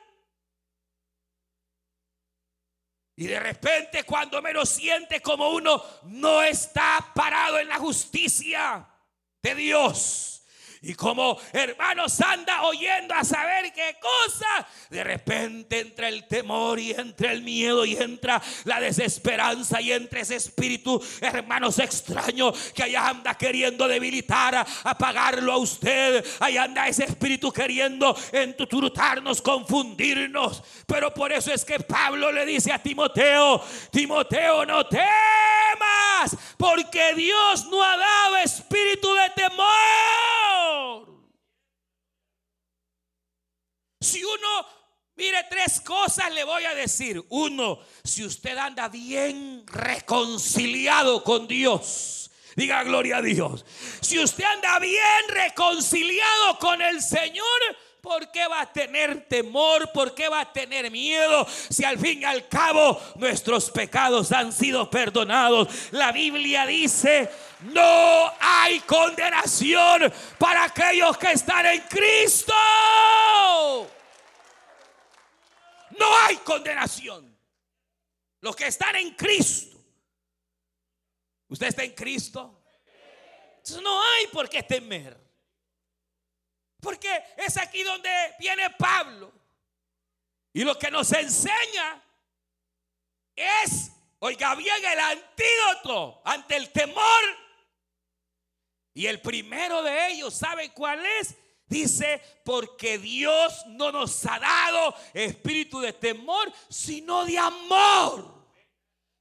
Y 3.17 3.27
de 3.27 3.39
repente 3.39 4.05
cuando 4.05 4.41
menos 4.41 4.69
siente 4.69 5.21
como 5.21 5.51
uno 5.51 5.85
no 6.05 6.43
está 6.43 7.13
parado 7.15 7.59
en 7.59 7.69
la 7.69 7.79
justicia 7.79 8.89
de 9.43 9.55
Dios 9.55 10.40
y 10.83 10.95
como 10.95 11.39
hermanos 11.53 12.19
anda 12.23 12.63
oyendo 12.63 13.15
a 13.15 13.23
saber 13.23 13.71
qué 13.75 13.97
cosa, 14.01 14.67
de 14.89 15.05
repente 15.05 15.81
entra 15.81 16.09
el 16.09 16.27
temor 16.27 16.81
y 16.81 16.93
entra 16.93 17.33
el 17.33 17.43
miedo 17.43 17.85
y 17.85 17.97
entra 17.97 18.41
la 18.65 18.81
desesperanza 18.81 19.79
y 19.83 19.93
entra 19.93 20.21
ese 20.21 20.37
espíritu, 20.37 20.99
hermanos 21.21 21.79
extraño, 21.79 22.51
que 22.75 22.85
allá 22.85 23.09
anda 23.09 23.37
queriendo 23.37 23.87
debilitar, 23.87 24.67
apagarlo 24.85 25.53
a 25.53 25.59
usted. 25.59 26.25
Allá 26.41 26.63
anda 26.63 26.89
ese 26.89 27.05
espíritu 27.05 27.53
queriendo 27.53 28.17
entuturtarnos, 28.33 29.43
confundirnos. 29.43 30.63
Pero 30.87 31.13
por 31.13 31.31
eso 31.31 31.53
es 31.53 31.63
que 31.63 31.81
Pablo 31.81 32.33
le 32.33 32.47
dice 32.47 32.73
a 32.73 32.83
Timoteo, 32.83 33.63
Timoteo, 33.91 34.65
no 34.65 34.87
temas, 34.87 35.05
porque 36.57 37.15
Dios 37.15 37.67
no 37.67 37.83
ha 37.83 37.99
dado 37.99 38.39
espíritu 38.39 39.13
de 39.13 39.31
temor 39.37 40.70
si 44.01 44.25
uno, 44.25 44.67
mire, 45.17 45.47
tres 45.51 45.81
cosas 45.81 46.33
le 46.33 46.45
voy 46.45 46.65
a 46.65 46.75
decir. 46.75 47.23
Uno, 47.29 47.79
si 48.03 48.25
usted 48.25 48.57
anda 48.57 48.89
bien 48.89 49.65
reconciliado 49.67 51.23
con 51.23 51.47
Dios. 51.47 52.31
Diga 52.57 52.83
gloria 52.83 53.19
a 53.19 53.23
Dios. 53.23 53.65
Si 54.01 54.19
usted 54.19 54.45
anda 54.45 54.79
bien 54.79 55.29
reconciliado 55.29 56.59
con 56.59 56.83
el 56.83 57.01
Señor, 57.01 57.47
¿Por 58.01 58.31
qué 58.31 58.47
va 58.47 58.63
a 58.63 58.73
tener 58.73 59.27
temor? 59.29 59.93
¿Por 59.93 60.15
qué 60.15 60.29
va 60.29 60.41
a 60.41 60.53
tener 60.53 60.91
miedo? 60.91 61.47
Si 61.47 61.85
al 61.85 61.99
fin 61.99 62.23
y 62.23 62.25
al 62.25 62.49
cabo 62.49 63.01
nuestros 63.17 63.71
pecados 63.71 64.33
han 64.33 64.53
sido 64.53 64.91
perdonados. 64.91 65.69
La 65.93 66.11
Biblia 66.11 66.67
dice, 66.67 67.31
no 67.61 68.33
hay 68.41 68.81
condenación 68.81 70.13
para 70.39 70.65
aquellos 70.65 71.19
que 71.19 71.33
están 71.33 71.67
en 71.67 71.81
Cristo. 71.83 72.55
No 75.99 76.17
hay 76.27 76.37
condenación. 76.37 77.39
Los 78.41 78.57
que 78.57 78.69
están 78.69 78.97
en 78.97 79.15
Cristo. 79.15 79.77
¿Usted 81.49 81.67
está 81.67 81.85
en 81.85 81.95
Cristo? 81.95 82.63
Entonces 83.59 83.83
no 83.83 84.03
hay 84.03 84.27
por 84.29 84.49
qué 84.49 84.63
temer. 84.63 85.30
Porque 86.81 87.09
es 87.37 87.57
aquí 87.57 87.83
donde 87.83 88.11
viene 88.39 88.71
Pablo. 88.71 89.33
Y 90.53 90.65
lo 90.65 90.79
que 90.79 90.91
nos 90.91 91.13
enseña 91.13 92.03
es, 93.37 93.93
oiga 94.19 94.55
bien, 94.55 94.85
el 94.85 94.99
antídoto 94.99 96.23
ante 96.25 96.57
el 96.57 96.71
temor. 96.71 97.23
Y 98.95 99.07
el 99.07 99.21
primero 99.21 99.83
de 99.83 100.09
ellos, 100.09 100.35
¿sabe 100.35 100.73
cuál 100.73 101.05
es? 101.21 101.37
Dice, 101.67 102.21
porque 102.45 102.99
Dios 102.99 103.65
no 103.67 103.93
nos 103.93 104.27
ha 104.27 104.41
dado 104.41 104.95
espíritu 105.15 105.81
de 105.81 105.93
temor, 105.93 106.53
sino 106.69 107.25
de 107.25 107.39
amor. 107.39 108.45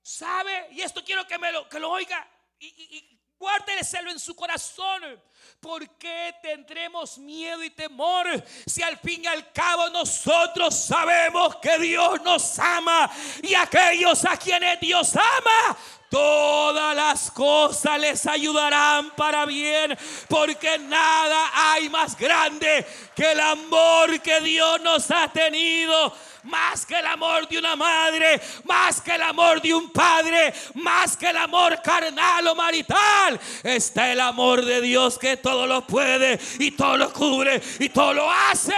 ¿Sabe? 0.01 0.69
Y 0.71 0.81
esto 0.81 1.03
quiero 1.03 1.27
que, 1.27 1.37
me 1.37 1.51
lo, 1.51 1.69
que 1.69 1.79
lo 1.79 1.91
oiga 1.91 2.27
y, 2.57 2.65
y, 2.65 2.97
y 2.97 3.19
guárdeselo 3.37 4.09
en 4.09 4.19
su 4.19 4.35
corazón. 4.35 5.21
¿Por 5.59 5.89
qué 5.97 6.33
tendremos 6.41 7.17
miedo 7.17 7.61
y 7.63 7.69
temor 7.69 8.27
si 8.65 8.81
al 8.81 8.97
fin 8.97 9.23
y 9.23 9.27
al 9.27 9.51
cabo 9.51 9.89
nosotros 9.89 10.73
sabemos 10.73 11.57
que 11.57 11.77
Dios 11.79 12.21
nos 12.23 12.57
ama 12.59 13.11
y 13.43 13.53
aquellos 13.55 14.23
a 14.25 14.37
quienes 14.37 14.79
Dios 14.79 15.15
ama 15.15 15.77
Todas 16.09 16.95
las 16.95 17.29
cosas 17.29 17.99
les 17.99 18.25
ayudarán 18.25 19.11
para 19.11 19.45
bien, 19.45 19.95
porque 20.27 20.79
nada 20.79 21.51
hay 21.53 21.87
más 21.89 22.17
grande 22.17 22.83
que 23.15 23.31
el 23.31 23.39
amor 23.39 24.19
que 24.19 24.41
Dios 24.41 24.81
nos 24.81 25.11
ha 25.11 25.27
tenido 25.27 26.11
más 26.43 26.85
que 26.85 26.97
el 26.97 27.05
amor 27.05 27.47
de 27.47 27.57
una 27.57 27.75
madre, 27.75 28.41
más 28.63 29.01
que 29.01 29.13
el 29.13 29.21
amor 29.21 29.61
de 29.61 29.73
un 29.73 29.91
padre, 29.91 30.53
más 30.75 31.17
que 31.17 31.29
el 31.29 31.37
amor 31.37 31.81
carnal 31.81 32.47
o 32.47 32.55
marital. 32.55 33.39
Está 33.63 34.11
el 34.11 34.19
amor 34.19 34.63
de 34.63 34.81
Dios 34.81 35.17
que 35.17 35.28
todo 35.37 35.65
lo 35.67 35.85
puede 35.85 36.39
y 36.59 36.71
todo 36.71 36.97
lo 36.97 37.11
cubre 37.13 37.61
y 37.79 37.89
todo 37.89 38.13
lo 38.13 38.29
hace. 38.29 38.73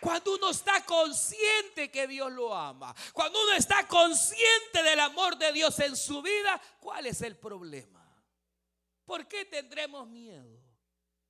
Cuando 0.00 0.36
uno 0.36 0.50
está 0.50 0.84
consciente 0.84 1.90
que 1.90 2.06
Dios 2.06 2.30
lo 2.30 2.54
ama, 2.54 2.94
cuando 3.12 3.42
uno 3.42 3.54
está 3.54 3.88
consciente 3.88 4.82
del 4.84 5.00
amor 5.00 5.36
de 5.36 5.52
Dios 5.52 5.78
en 5.80 5.96
su 5.96 6.22
vida, 6.22 6.60
¿cuál 6.78 7.06
es 7.06 7.22
el 7.22 7.36
problema? 7.36 8.06
¿Por 9.04 9.26
qué 9.26 9.44
tendremos 9.44 10.06
miedo? 10.06 10.55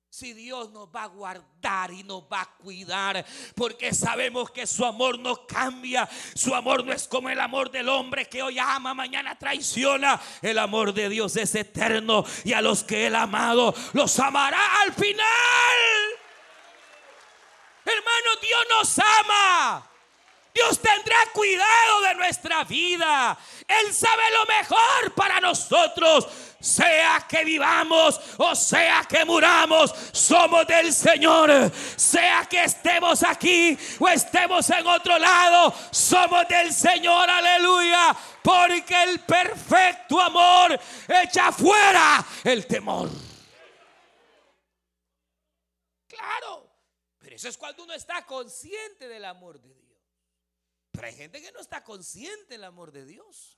Si 0.09 0.33
Dios 0.33 0.71
nos 0.71 0.87
va 0.87 1.03
a 1.03 1.07
guardar 1.07 1.91
y 1.91 2.01
nos 2.01 2.23
va 2.23 2.41
a 2.41 2.55
cuidar, 2.57 3.25
porque 3.55 3.93
sabemos 3.93 4.49
que 4.51 4.65
su 4.65 4.85
amor 4.85 5.19
no 5.19 5.45
cambia, 5.45 6.09
su 6.33 6.55
amor 6.55 6.85
no 6.85 6.93
es 6.93 7.07
como 7.07 7.29
el 7.29 7.39
amor 7.39 7.69
del 7.69 7.89
hombre 7.89 8.25
que 8.25 8.41
hoy 8.41 8.57
ama, 8.57 8.93
mañana 8.93 9.37
traiciona. 9.37 10.19
El 10.41 10.59
amor 10.59 10.93
de 10.93 11.09
Dios 11.09 11.35
es 11.35 11.53
eterno 11.55 12.23
y 12.45 12.53
a 12.53 12.61
los 12.61 12.83
que 12.83 13.07
él 13.07 13.15
ha 13.15 13.23
amado 13.23 13.75
los 13.93 14.17
amará 14.19 14.81
al 14.81 14.93
final. 14.93 15.25
Hermano, 17.83 18.41
Dios 18.41 18.65
nos 18.69 18.99
ama. 18.99 19.89
Dios 20.53 20.79
tendrá 20.79 21.17
cuidado 21.33 22.01
de 22.01 22.15
nuestra 22.15 22.63
vida. 22.63 23.37
Él 23.67 23.93
sabe 23.93 24.23
lo 24.31 24.45
mejor 24.45 25.13
para 25.15 25.39
nosotros 25.39 26.27
sea 26.59 27.25
que 27.29 27.45
vivamos 27.45 28.19
o 28.37 28.55
sea 28.55 29.05
que 29.07 29.25
muramos, 29.25 29.93
somos 30.11 30.65
del 30.67 30.93
Señor. 30.93 31.71
Sea 31.95 32.47
que 32.49 32.63
estemos 32.63 33.23
aquí 33.23 33.77
o 33.99 34.07
estemos 34.07 34.69
en 34.69 34.85
otro 34.85 35.17
lado, 35.17 35.73
somos 35.91 36.47
del 36.47 36.73
Señor, 36.73 37.29
aleluya. 37.29 38.15
Porque 38.43 39.03
el 39.03 39.19
perfecto 39.21 40.21
amor 40.21 40.79
echa 41.23 41.51
fuera 41.51 42.25
el 42.43 42.65
temor. 42.65 43.09
Claro, 46.07 46.71
pero 47.19 47.35
eso 47.35 47.49
es 47.49 47.57
cuando 47.57 47.83
uno 47.83 47.93
está 47.93 48.25
consciente 48.25 49.07
del 49.07 49.25
amor 49.25 49.59
de 49.59 49.73
Dios. 49.73 49.87
Pero 50.91 51.07
hay 51.07 51.13
gente 51.13 51.41
que 51.41 51.51
no 51.51 51.59
está 51.59 51.83
consciente 51.83 52.53
del 52.55 52.63
amor 52.63 52.91
de 52.91 53.05
Dios. 53.05 53.56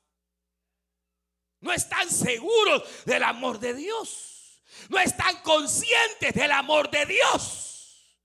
No 1.61 1.73
están 1.73 2.09
seguros 2.09 3.05
del 3.05 3.23
amor 3.23 3.59
de 3.59 3.73
Dios. 3.73 4.61
No 4.89 4.99
están 4.99 5.41
conscientes 5.41 6.33
del 6.33 6.51
amor 6.51 6.89
de 6.89 7.05
Dios. 7.05 8.15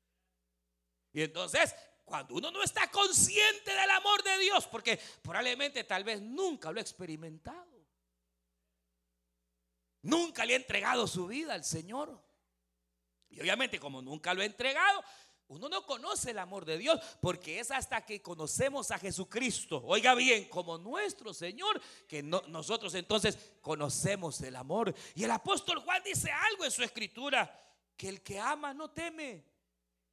Y 1.13 1.23
entonces, 1.23 1.75
cuando 2.05 2.35
uno 2.35 2.51
no 2.51 2.63
está 2.63 2.91
consciente 2.91 3.75
del 3.75 3.91
amor 3.91 4.23
de 4.23 4.39
Dios, 4.39 4.67
porque 4.67 5.01
probablemente 5.23 5.85
tal 5.85 6.05
vez 6.05 6.21
nunca 6.21 6.71
lo 6.71 6.79
ha 6.79 6.83
experimentado. 6.83 7.75
Nunca 10.03 10.45
le 10.45 10.53
ha 10.53 10.57
entregado 10.57 11.07
su 11.07 11.27
vida 11.27 11.55
al 11.55 11.65
Señor. 11.65 12.23
Y 13.31 13.41
obviamente 13.41 13.81
como 13.81 14.03
nunca 14.03 14.35
lo 14.35 14.43
ha 14.43 14.45
entregado, 14.45 15.03
uno 15.49 15.69
no 15.69 15.85
conoce 15.85 16.31
el 16.31 16.39
amor 16.39 16.65
de 16.65 16.79
Dios 16.79 16.99
porque 17.21 17.61
es 17.61 17.71
hasta 17.71 18.05
que 18.05 18.23
conocemos 18.23 18.91
a 18.91 18.99
Jesucristo, 18.99 19.83
oiga 19.85 20.15
bien, 20.15 20.49
como 20.49 20.79
nuestro 20.79 21.35
Señor, 21.35 21.81
que 22.09 22.23
nosotros 22.23 22.95
entonces 22.95 23.39
conocemos 23.61 24.41
el 24.41 24.57
amor. 24.57 24.95
Y 25.15 25.25
el 25.25 25.31
apóstol 25.31 25.81
Juan 25.81 26.03
dice 26.03 26.31
algo 26.31 26.65
en 26.65 26.71
su 26.71 26.83
escritura, 26.83 27.61
que 27.97 28.09
el 28.09 28.23
que 28.23 28.39
ama 28.39 28.73
no 28.73 28.91
teme. 28.91 29.45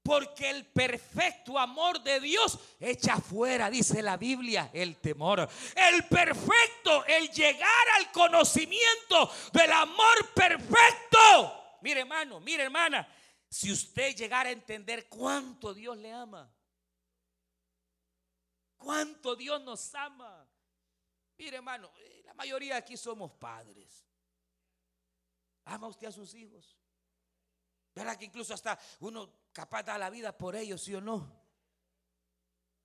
Porque 0.04 0.50
el 0.50 0.66
perfecto 0.66 1.60
amor 1.60 2.02
de 2.02 2.20
Dios 2.20 2.58
echa 2.80 3.18
fuera, 3.18 3.70
dice 3.70 4.02
la 4.02 4.18
Biblia, 4.18 4.72
el 4.74 4.98
temor. 4.98 5.48
El 5.76 6.04
perfecto, 6.06 7.06
el 7.06 7.30
llegar 7.30 7.88
al 8.00 8.12
conocimiento 8.12 9.32
del 9.54 9.72
amor 9.72 10.34
perfecto. 10.34 11.78
Mire 11.82 12.02
hermano, 12.02 12.40
mire 12.40 12.64
hermana, 12.64 13.08
si 13.52 13.70
usted 13.70 14.16
llegara 14.16 14.48
a 14.48 14.54
entender 14.54 15.10
cuánto 15.10 15.74
Dios 15.74 15.98
le 15.98 16.14
ama, 16.14 16.50
cuánto 18.78 19.36
Dios 19.36 19.62
nos 19.62 19.94
ama. 19.94 20.50
Mire, 21.38 21.58
hermano, 21.58 21.92
eh, 21.98 22.22
la 22.24 22.34
mayoría 22.34 22.78
aquí 22.78 22.96
somos 22.96 23.34
padres. 23.34 24.08
¿Ama 25.66 25.90
usted 25.90 26.08
a 26.08 26.12
sus 26.14 26.34
hijos? 26.34 26.78
¿Verdad 27.94 28.18
que 28.18 28.26
incluso 28.26 28.54
hasta 28.54 28.80
uno 29.02 29.30
capaz 29.52 29.84
dar 29.84 30.00
la 30.00 30.10
vida 30.10 30.38
por 30.38 30.56
ellos, 30.56 30.82
sí 30.82 30.96
o 30.96 31.02
no? 31.02 31.42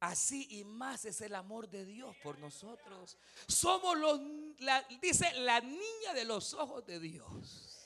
Así 0.00 0.48
y 0.50 0.64
más 0.64 1.04
es 1.04 1.20
el 1.20 1.36
amor 1.36 1.68
de 1.68 1.84
Dios 1.84 2.14
por 2.24 2.40
nosotros. 2.40 3.16
Somos 3.46 3.96
los, 3.96 4.20
dice, 5.00 5.32
la 5.34 5.60
niña 5.60 6.12
de 6.12 6.24
los 6.24 6.54
ojos 6.54 6.84
de 6.84 6.98
Dios. 6.98 7.85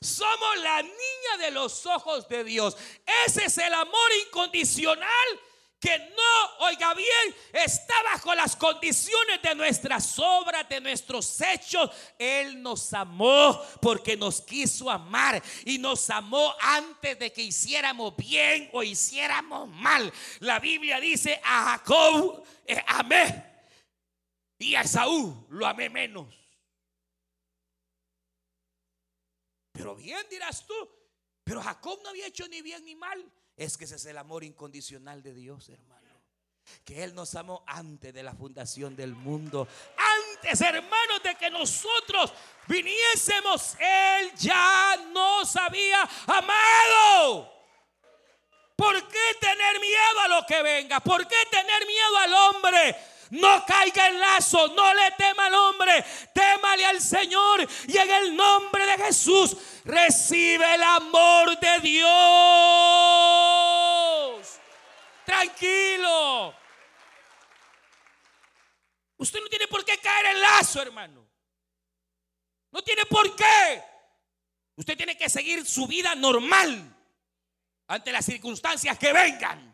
Somos 0.00 0.58
la 0.62 0.82
niña 0.82 1.36
de 1.40 1.50
los 1.50 1.86
ojos 1.86 2.28
de 2.28 2.44
Dios. 2.44 2.76
Ese 3.26 3.46
es 3.46 3.58
el 3.58 3.72
amor 3.72 4.10
incondicional 4.26 5.40
que 5.84 5.98
no, 5.98 6.66
oiga 6.66 6.94
bien, 6.94 7.36
está 7.52 7.94
bajo 8.04 8.34
las 8.34 8.56
condiciones 8.56 9.42
de 9.42 9.54
nuestras 9.54 10.18
obras, 10.18 10.66
de 10.66 10.80
nuestros 10.80 11.38
hechos. 11.42 11.90
Él 12.18 12.62
nos 12.62 12.94
amó 12.94 13.60
porque 13.82 14.16
nos 14.16 14.40
quiso 14.40 14.90
amar 14.90 15.42
y 15.66 15.76
nos 15.76 16.08
amó 16.08 16.54
antes 16.58 17.18
de 17.18 17.30
que 17.30 17.42
hiciéramos 17.42 18.16
bien 18.16 18.70
o 18.72 18.82
hiciéramos 18.82 19.68
mal. 19.68 20.10
La 20.40 20.58
Biblia 20.58 20.98
dice 21.00 21.38
a 21.44 21.72
Jacob 21.72 22.42
eh, 22.66 22.82
amé 22.86 23.44
y 24.58 24.74
a 24.76 24.80
Esaú 24.80 25.46
lo 25.50 25.66
amé 25.66 25.90
menos. 25.90 26.43
Pero 29.74 29.96
bien 29.96 30.24
dirás 30.30 30.64
tú, 30.66 30.74
pero 31.42 31.60
Jacob 31.60 32.00
no 32.04 32.10
había 32.10 32.28
hecho 32.28 32.46
ni 32.46 32.62
bien 32.62 32.84
ni 32.84 32.94
mal. 32.94 33.28
Es 33.56 33.76
que 33.76 33.84
ese 33.84 33.96
es 33.96 34.04
el 34.06 34.16
amor 34.18 34.44
incondicional 34.44 35.20
de 35.20 35.34
Dios, 35.34 35.68
hermano. 35.68 36.08
Que 36.84 37.02
Él 37.02 37.12
nos 37.14 37.34
amó 37.34 37.64
antes 37.66 38.14
de 38.14 38.22
la 38.22 38.32
fundación 38.34 38.94
del 38.94 39.14
mundo. 39.14 39.66
Antes, 39.96 40.60
hermanos, 40.60 41.22
de 41.24 41.34
que 41.34 41.50
nosotros 41.50 42.32
viniésemos, 42.68 43.74
Él 43.80 44.32
ya 44.36 44.96
nos 45.12 45.56
había 45.56 46.08
amado. 46.26 47.52
¿Por 48.76 49.08
qué 49.08 49.38
tener 49.40 49.80
miedo 49.80 50.20
a 50.20 50.28
lo 50.28 50.46
que 50.46 50.62
venga? 50.62 51.00
¿Por 51.00 51.26
qué 51.26 51.36
tener 51.50 51.84
miedo 51.84 52.16
al 52.16 52.34
hombre? 52.34 52.96
No 53.34 53.64
caiga 53.66 54.08
en 54.08 54.20
lazo, 54.20 54.68
no 54.68 54.94
le 54.94 55.10
tema 55.12 55.46
al 55.46 55.54
hombre, 55.54 56.04
témale 56.32 56.86
al 56.86 57.00
Señor 57.00 57.66
y 57.88 57.96
en 57.96 58.10
el 58.10 58.36
nombre 58.36 58.86
de 58.86 58.96
Jesús 59.04 59.56
recibe 59.84 60.74
el 60.74 60.82
amor 60.82 61.58
de 61.58 61.80
Dios. 61.80 62.10
Tranquilo. 65.26 66.54
Usted 69.16 69.40
no 69.40 69.48
tiene 69.48 69.66
por 69.66 69.84
qué 69.84 69.98
caer 69.98 70.26
en 70.26 70.40
lazo, 70.40 70.80
hermano. 70.82 71.26
No 72.70 72.82
tiene 72.82 73.04
por 73.06 73.34
qué. 73.34 73.82
Usted 74.76 74.96
tiene 74.96 75.16
que 75.16 75.28
seguir 75.28 75.66
su 75.66 75.88
vida 75.88 76.14
normal 76.14 76.96
ante 77.88 78.12
las 78.12 78.26
circunstancias 78.26 78.96
que 78.96 79.12
vengan. 79.12 79.73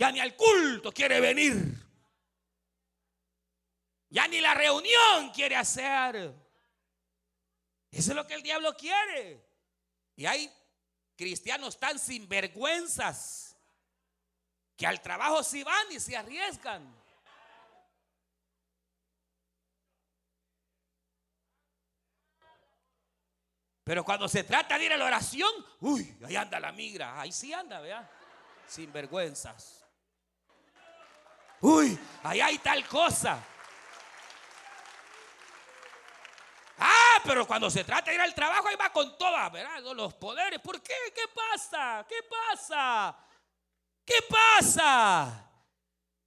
Ya 0.00 0.10
ni 0.10 0.18
al 0.18 0.34
culto 0.34 0.90
quiere 0.92 1.20
venir. 1.20 1.54
Ya 4.08 4.26
ni 4.28 4.40
la 4.40 4.54
reunión 4.54 5.30
quiere 5.34 5.56
hacer. 5.56 6.34
Eso 7.90 8.10
es 8.10 8.16
lo 8.16 8.26
que 8.26 8.32
el 8.32 8.42
diablo 8.42 8.74
quiere. 8.74 9.46
Y 10.16 10.24
hay 10.24 10.50
cristianos 11.14 11.78
tan 11.78 11.98
sinvergüenzas 11.98 13.58
que 14.74 14.86
al 14.86 15.02
trabajo 15.02 15.42
sí 15.42 15.62
van 15.62 15.92
y 15.92 16.00
se 16.00 16.16
arriesgan. 16.16 16.96
Pero 23.84 24.02
cuando 24.02 24.28
se 24.28 24.44
trata 24.44 24.78
de 24.78 24.86
ir 24.86 24.92
a 24.94 24.96
la 24.96 25.04
oración, 25.04 25.52
uy, 25.80 26.16
ahí 26.24 26.36
anda 26.36 26.58
la 26.58 26.72
migra, 26.72 27.20
ahí 27.20 27.32
sí 27.32 27.52
anda, 27.52 27.80
vea, 27.80 28.10
sinvergüenzas. 28.66 29.79
Uy, 31.60 31.98
ahí 32.22 32.40
hay 32.40 32.58
tal 32.58 32.86
cosa. 32.86 33.38
Ah, 36.78 37.20
pero 37.24 37.46
cuando 37.46 37.70
se 37.70 37.84
trata 37.84 38.10
de 38.10 38.14
ir 38.14 38.20
al 38.20 38.34
trabajo, 38.34 38.68
ahí 38.68 38.76
va 38.76 38.90
con 38.90 39.18
todas, 39.18 39.52
¿verdad? 39.52 39.80
Los 39.94 40.14
poderes. 40.14 40.60
¿Por 40.60 40.80
qué? 40.82 40.94
¿Qué 41.14 41.28
pasa? 41.28 42.06
¿Qué 42.08 42.22
pasa? 42.22 43.16
¿Qué 44.04 44.16
pasa? 44.28 45.46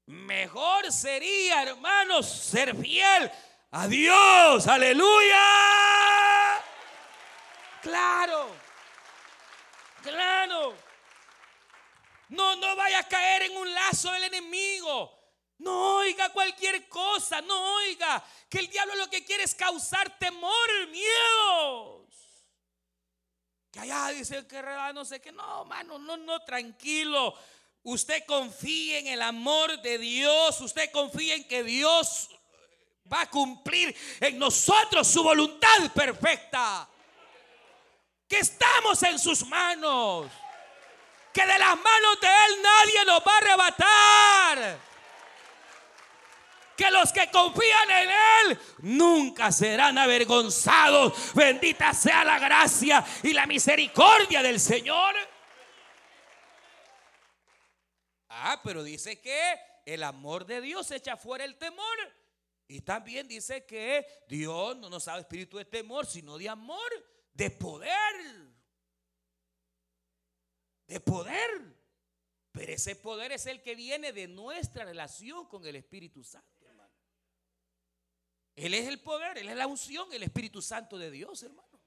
Mejor 0.05 0.91
sería, 0.91 1.63
hermanos, 1.63 2.29
ser 2.29 2.75
fiel 2.75 3.31
a 3.71 3.87
Dios. 3.87 4.67
Aleluya. 4.67 5.43
Claro. 7.81 8.49
Claro. 10.03 10.75
No, 12.29 12.55
no 12.57 12.75
vaya 12.75 12.99
a 12.99 13.07
caer 13.07 13.43
en 13.43 13.57
un 13.57 13.73
lazo 13.73 14.11
del 14.11 14.25
enemigo. 14.25 15.22
No 15.59 15.97
oiga 15.97 16.29
cualquier 16.29 16.87
cosa, 16.89 17.41
no 17.41 17.75
oiga 17.75 18.23
que 18.49 18.59
el 18.59 18.67
diablo 18.67 18.95
lo 18.95 19.09
que 19.09 19.23
quiere 19.23 19.43
es 19.43 19.55
causar 19.55 20.17
temor, 20.17 20.87
miedos. 20.89 22.07
Que 23.71 23.79
allá 23.79 24.09
dicen 24.09 24.47
que 24.47 24.61
no 24.93 25.05
sé 25.05 25.21
qué, 25.21 25.31
no, 25.31 25.65
mano, 25.65 25.97
no, 25.97 26.17
no, 26.17 26.39
tranquilo. 26.43 27.35
Usted 27.83 28.23
confíe 28.25 28.99
en 28.99 29.07
el 29.07 29.21
amor 29.21 29.81
de 29.81 29.97
Dios, 29.97 30.59
usted 30.61 30.91
confíe 30.91 31.35
en 31.35 31.47
que 31.47 31.63
Dios 31.63 32.29
va 33.11 33.21
a 33.21 33.29
cumplir 33.29 33.95
en 34.19 34.37
nosotros 34.37 35.07
su 35.07 35.23
voluntad 35.23 35.91
perfecta. 35.93 36.87
Que 38.27 38.39
estamos 38.39 39.01
en 39.03 39.19
sus 39.19 39.45
manos. 39.47 40.31
Que 41.33 41.45
de 41.45 41.59
las 41.59 41.75
manos 41.75 42.21
de 42.21 42.27
Él 42.27 42.61
nadie 42.61 43.05
nos 43.05 43.19
va 43.21 43.33
a 43.33 43.37
arrebatar 43.37 44.92
que 46.75 46.89
los 46.91 47.11
que 47.11 47.29
confían 47.31 47.91
en 47.91 48.09
Él 48.09 48.59
nunca 48.79 49.51
serán 49.51 49.97
avergonzados. 49.97 51.33
Bendita 51.33 51.93
sea 51.93 52.23
la 52.23 52.39
gracia 52.39 53.05
y 53.21 53.33
la 53.33 53.45
misericordia 53.45 54.41
del 54.41 54.59
Señor. 54.59 55.15
Ah, 58.29 58.59
pero 58.63 58.83
dice 58.83 59.21
que 59.21 59.59
el 59.85 60.03
amor 60.03 60.45
de 60.45 60.61
Dios 60.61 60.89
echa 60.91 61.17
fuera 61.17 61.45
el 61.45 61.57
temor. 61.57 61.97
Y 62.67 62.81
también 62.81 63.27
dice 63.27 63.65
que 63.65 64.05
Dios 64.27 64.75
no 64.77 64.89
nos 64.89 65.05
da 65.05 65.19
espíritu 65.19 65.57
de 65.57 65.65
temor, 65.65 66.05
sino 66.05 66.37
de 66.37 66.49
amor, 66.49 66.89
de 67.33 67.51
poder. 67.51 68.15
De 70.87 70.99
poder. 70.99 71.73
Pero 72.51 72.71
ese 72.71 72.95
poder 72.95 73.31
es 73.31 73.45
el 73.47 73.61
que 73.61 73.75
viene 73.75 74.13
de 74.13 74.27
nuestra 74.27 74.85
relación 74.85 75.47
con 75.47 75.65
el 75.65 75.75
Espíritu 75.75 76.23
Santo. 76.23 76.52
Él 78.55 78.73
es 78.73 78.87
el 78.87 78.99
poder, 79.01 79.37
Él 79.37 79.49
es 79.49 79.55
la 79.55 79.67
unción, 79.67 80.11
el 80.13 80.23
Espíritu 80.23 80.61
Santo 80.61 80.97
de 80.97 81.09
Dios, 81.09 81.41
hermano. 81.43 81.81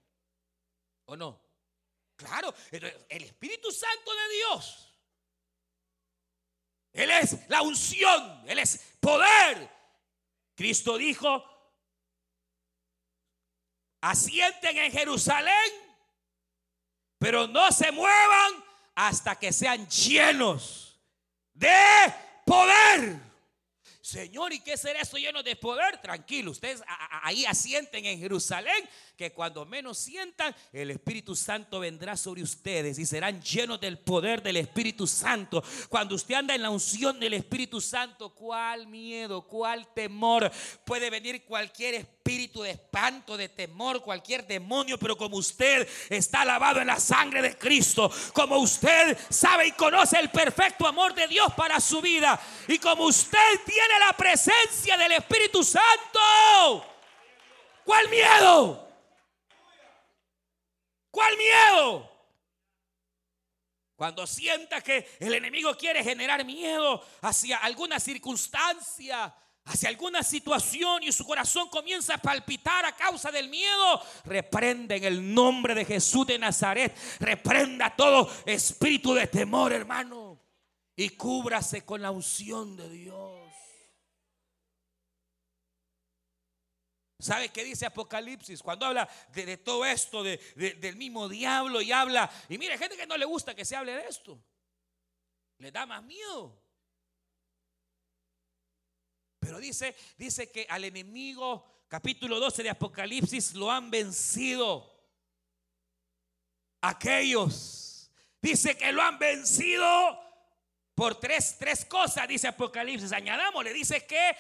¿O 1.07 1.17
no? 1.17 1.41
Claro, 2.17 2.53
el 2.71 3.23
Espíritu 3.23 3.71
Santo 3.71 4.11
de 4.15 4.35
Dios. 4.37 4.87
Él 6.93 7.11
es 7.11 7.49
la 7.49 7.63
unción, 7.63 8.43
Él 8.47 8.59
es 8.59 8.97
poder. 9.01 9.71
Cristo 10.55 10.97
dijo, 10.97 11.45
asienten 14.01 14.79
en 14.79 14.91
Jerusalén, 14.91 15.73
pero 17.19 17.47
no 17.47 17.71
se 17.71 17.93
muevan 17.93 18.65
hasta 18.95 19.39
que 19.39 19.53
sean 19.53 19.87
llenos 19.89 20.99
de 21.53 22.15
poder. 22.47 23.26
Señor, 24.07 24.53
¿y 24.53 24.61
qué 24.61 24.77
será 24.77 25.01
eso 25.01 25.17
lleno 25.17 25.43
de 25.43 25.57
poder? 25.57 26.01
Tranquilo, 26.01 26.53
ustedes 26.53 26.81
ahí 27.25 27.45
asienten 27.45 28.07
en 28.07 28.21
Jerusalén, 28.21 28.89
que 29.17 29.33
cuando 29.33 29.67
menos 29.67 29.99
sientan, 29.99 30.55
el 30.73 30.93
Espíritu 30.93 31.35
Santo 31.35 31.81
vendrá 31.81 32.17
sobre 32.17 32.41
ustedes 32.41 33.01
y 33.01 33.05
serán 33.05 33.43
llenos 33.43 33.81
del 33.81 33.99
poder 33.99 34.45
del 34.45 34.59
Espíritu 34.59 35.09
Santo. 35.09 35.61
Cuando 35.89 36.15
usted 36.15 36.37
anda 36.37 36.55
en 36.55 36.63
la 36.63 36.71
unción 36.71 37.19
del 37.19 37.35
Espíritu 37.35 37.81
Santo, 37.81 38.33
¿cuál 38.33 38.87
miedo, 38.87 39.45
cuál 39.45 39.93
temor? 39.93 40.53
Puede 40.85 41.11
venir 41.11 41.45
cualquier 41.45 41.97
espíritu 41.97 42.16
de 42.27 42.71
espanto, 42.71 43.37
de 43.37 43.49
temor, 43.49 44.03
cualquier 44.03 44.45
demonio, 44.47 44.99
pero 44.99 45.17
como 45.17 45.37
usted 45.37 45.89
está 46.11 46.45
lavado 46.45 46.81
en 46.81 46.89
la 46.89 46.99
sangre 46.99 47.41
de 47.41 47.57
Cristo, 47.57 48.11
como 48.33 48.59
usted 48.59 49.17
sabe 49.31 49.69
y 49.69 49.73
conoce 49.73 50.19
el 50.19 50.31
perfecto 50.31 50.89
amor 50.89 51.15
de 51.15 51.29
Dios 51.29 51.53
para 51.55 51.79
su 51.79 52.01
vida, 52.01 52.41
y 52.67 52.79
como 52.79 53.05
usted 53.05 53.61
tiene 53.65 53.99
la 54.01 54.13
presencia 54.17 54.97
del 54.97 55.13
Espíritu 55.13 55.63
Santo. 55.63 56.85
¿Cuál 57.85 58.09
miedo? 58.09 58.89
¿Cuál 61.13 61.37
miedo? 61.37 62.11
Cuando 63.95 64.27
sienta 64.27 64.81
que 64.81 65.17
el 65.21 65.33
enemigo 65.33 65.75
quiere 65.77 66.03
generar 66.03 66.45
miedo 66.45 67.03
hacia 67.23 67.59
alguna 67.59 68.01
circunstancia, 68.01 69.33
hacia 69.67 69.89
alguna 69.89 70.23
situación 70.23 71.03
y 71.03 71.13
su 71.13 71.25
corazón 71.27 71.69
comienza 71.69 72.15
a 72.15 72.19
palpitar 72.19 72.85
a 72.85 72.95
causa 72.95 73.31
del 73.31 73.49
miedo, 73.49 74.01
reprende 74.25 74.97
en 74.97 75.05
el 75.05 75.35
nombre 75.35 75.75
de 75.75 75.85
Jesús 75.85 76.27
de 76.27 76.39
Nazaret, 76.39 76.97
reprenda 77.19 77.95
todo 77.95 78.31
espíritu 78.47 79.13
de 79.13 79.27
temor, 79.27 79.73
hermano, 79.73 80.41
y 80.95 81.11
cúbrase 81.11 81.85
con 81.85 82.01
la 82.01 82.11
unción 82.11 82.77
de 82.77 82.89
Dios. 82.89 83.37
¿Sabe 87.19 87.49
qué 87.49 87.65
dice 87.65 87.87
Apocalipsis? 87.87 88.63
Cuando 88.63 88.87
habla 88.87 89.09
de, 89.33 89.57
todo 89.57 89.85
esto, 89.85 90.23
del 90.23 90.97
mismo 90.97 91.29
diablo 91.29 91.81
y 91.81 91.91
habla. 91.91 92.31
Y 92.49 92.59
mire, 92.59 92.79
gente 92.79 92.97
que 92.97 93.07
no 93.07 93.17
le 93.17 93.25
gusta 93.25 93.55
que 93.55 93.65
se 93.65 93.75
hable 93.75 93.93
de 93.93 94.07
esto. 94.07 94.39
Le 95.59 95.73
da 95.73 95.87
más 95.87 96.05
miedo. 96.05 96.66
Pero 99.39 99.59
dice, 99.59 99.95
dice 100.17 100.51
que 100.51 100.67
al 100.69 100.85
enemigo, 100.85 101.85
capítulo 101.89 102.41
12 102.41 102.63
de 102.63 102.71
Apocalipsis, 102.71 103.55
lo 103.55 103.71
han 103.71 103.91
vencido. 103.91 104.93
Aquellos. 106.81 108.11
Dice 108.41 108.77
que 108.77 108.93
lo 108.93 109.03
han 109.03 109.19
vencido 109.19 110.21
por 110.95 111.19
tres, 111.21 111.57
tres 111.59 111.85
cosas, 111.85 112.29
dice 112.29 112.49
Apocalipsis. 112.49 113.13
Añadamos, 113.13 113.65
le 113.65 113.73
dice 113.73 114.07
que 114.07 114.37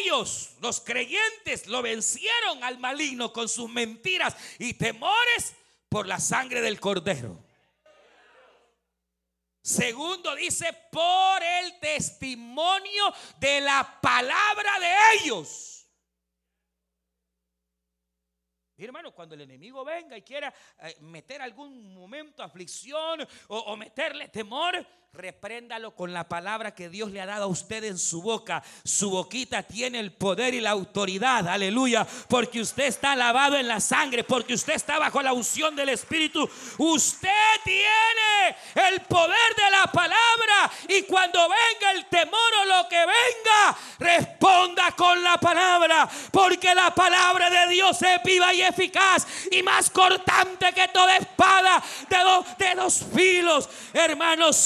ellos, 0.00 0.54
los 0.60 0.80
creyentes, 0.80 1.66
lo 1.66 1.82
vencieron 1.82 2.64
al 2.64 2.78
maligno 2.78 3.32
con 3.32 3.48
sus 3.48 3.70
mentiras 3.70 4.36
y 4.58 4.74
temores 4.74 5.54
por 5.88 6.06
la 6.06 6.18
sangre 6.18 6.60
del 6.60 6.80
cordero. 6.80 7.49
Segundo 9.62 10.34
dice, 10.34 10.72
por 10.90 11.42
el 11.42 11.78
testimonio 11.78 13.12
de 13.38 13.60
la 13.60 13.98
palabra 14.00 14.78
de 14.80 14.94
ellos. 15.18 15.86
Mi 18.76 18.86
hermano, 18.86 19.12
cuando 19.14 19.34
el 19.34 19.42
enemigo 19.42 19.84
venga 19.84 20.16
y 20.16 20.22
quiera 20.22 20.54
eh, 20.78 20.96
meter 21.00 21.42
algún 21.42 21.92
momento 21.92 22.42
aflicción 22.42 23.20
o, 23.48 23.58
o 23.58 23.76
meterle 23.76 24.28
temor, 24.28 24.86
repréndalo 25.12 25.96
con 25.96 26.12
la 26.12 26.28
palabra 26.28 26.72
que 26.72 26.88
Dios 26.88 27.10
le 27.10 27.20
ha 27.20 27.26
dado 27.26 27.44
a 27.44 27.48
usted 27.48 27.82
en 27.82 27.98
su 27.98 28.22
boca. 28.22 28.62
Su 28.84 29.10
boquita 29.10 29.64
tiene 29.64 29.98
el 29.98 30.12
poder 30.12 30.54
y 30.54 30.60
la 30.60 30.70
autoridad, 30.70 31.48
aleluya, 31.48 32.06
porque 32.28 32.60
usted 32.60 32.84
está 32.84 33.16
lavado 33.16 33.56
en 33.56 33.66
la 33.66 33.80
sangre, 33.80 34.22
porque 34.22 34.54
usted 34.54 34.74
está 34.74 35.00
bajo 35.00 35.20
la 35.20 35.32
unción 35.32 35.74
del 35.74 35.88
Espíritu. 35.88 36.48
Usted 36.78 37.28
tiene 37.64 38.56
el 38.88 39.00
poder 39.02 39.54
de 39.56 39.70
la 39.72 39.90
palabra 39.90 40.70
y 40.88 41.02
cuando 41.02 41.40
venga 41.40 41.90
el 41.92 42.06
temor 42.06 42.52
o 42.62 42.64
lo 42.66 42.88
que 42.88 42.98
venga, 42.98 43.78
responda 43.98 44.92
con 44.92 45.22
la 45.24 45.38
palabra, 45.38 46.08
porque 46.30 46.72
la 46.72 46.94
palabra 46.94 47.50
de 47.50 47.74
Dios 47.74 48.00
es 48.00 48.22
viva 48.22 48.54
y 48.54 48.62
eficaz 48.62 49.26
y 49.50 49.60
más 49.64 49.90
cortante 49.90 50.72
que 50.72 50.86
toda 50.88 51.16
espada 51.16 51.82
de 52.08 52.20
de 52.58 52.74
dos 52.74 53.02
filos. 53.14 53.68
Hermanos, 53.92 54.56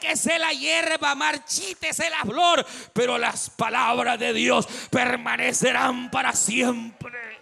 que 0.00 0.16
se 0.16 0.38
la 0.38 0.52
hierba, 0.52 1.14
marchítese 1.14 2.10
la 2.10 2.22
flor, 2.22 2.64
pero 2.92 3.18
las 3.18 3.50
palabras 3.50 4.18
de 4.18 4.32
Dios 4.32 4.66
permanecerán 4.90 6.10
para 6.10 6.32
siempre. 6.32 7.34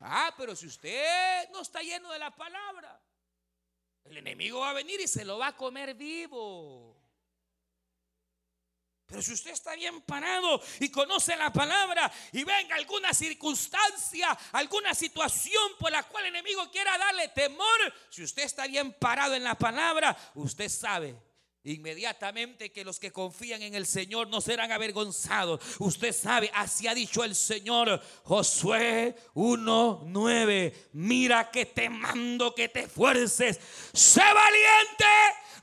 Ah, 0.00 0.34
pero 0.36 0.54
si 0.54 0.66
usted 0.66 1.48
no 1.50 1.62
está 1.62 1.80
lleno 1.80 2.10
de 2.12 2.18
la 2.18 2.30
palabra, 2.30 3.00
el 4.04 4.18
enemigo 4.18 4.60
va 4.60 4.70
a 4.70 4.74
venir 4.74 5.00
y 5.00 5.08
se 5.08 5.24
lo 5.24 5.38
va 5.38 5.48
a 5.48 5.56
comer 5.56 5.94
vivo. 5.94 6.93
Pero 9.06 9.20
si 9.22 9.32
usted 9.32 9.50
está 9.50 9.74
bien 9.74 10.00
parado 10.02 10.60
y 10.80 10.88
conoce 10.88 11.36
la 11.36 11.52
palabra 11.52 12.10
y 12.32 12.42
venga 12.42 12.76
alguna 12.76 13.12
circunstancia, 13.12 14.36
alguna 14.52 14.94
situación 14.94 15.72
por 15.78 15.92
la 15.92 16.02
cual 16.04 16.24
el 16.24 16.34
enemigo 16.34 16.70
quiera 16.70 16.96
darle 16.96 17.28
temor, 17.28 17.94
si 18.08 18.22
usted 18.22 18.44
está 18.44 18.66
bien 18.66 18.92
parado 18.94 19.34
en 19.34 19.44
la 19.44 19.56
palabra, 19.56 20.16
usted 20.34 20.68
sabe 20.68 21.14
inmediatamente 21.64 22.70
que 22.70 22.84
los 22.84 23.00
que 23.00 23.10
confían 23.10 23.62
en 23.62 23.74
el 23.74 23.86
Señor 23.86 24.28
no 24.28 24.40
serán 24.40 24.70
avergonzados. 24.70 25.60
Usted 25.78 26.12
sabe, 26.12 26.50
así 26.54 26.86
ha 26.86 26.94
dicho 26.94 27.24
el 27.24 27.34
Señor 27.34 28.00
Josué 28.22 29.16
1.9. 29.34 30.74
Mira 30.92 31.50
que 31.50 31.66
te 31.66 31.88
mando 31.88 32.54
que 32.54 32.68
te 32.68 32.80
esfuerces. 32.80 33.58
Sé 33.92 34.20
valiente 34.20 35.04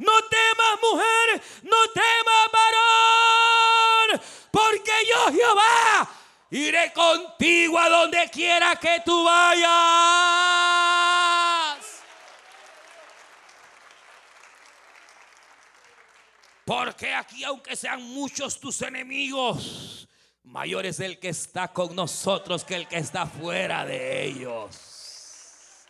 no 0.02 0.12
temas 0.30 0.82
mujer, 0.82 1.42
no 1.64 1.78
temas 1.94 2.52
varón, 2.52 4.22
porque 4.50 4.92
yo 5.08 5.32
Jehová 5.32 6.10
iré 6.50 6.92
contigo 6.94 7.78
a 7.78 7.88
donde 7.90 8.28
quiera 8.32 8.76
que 8.78 9.02
tú 9.06 9.24
vayas. 9.24 9.70
Porque 16.72 17.14
aquí, 17.14 17.44
aunque 17.44 17.76
sean 17.76 18.02
muchos 18.02 18.58
tus 18.58 18.82
enemigos, 18.82 20.08
mayor 20.44 20.86
es 20.86 21.02
el 21.02 21.20
que 21.20 21.28
está 21.28 21.74
con 21.74 21.94
nosotros 21.94 22.64
que 22.64 22.76
el 22.76 22.88
que 22.88 22.96
está 22.96 23.26
fuera 23.26 23.86
de 23.86 24.24
ellos. 24.24 25.86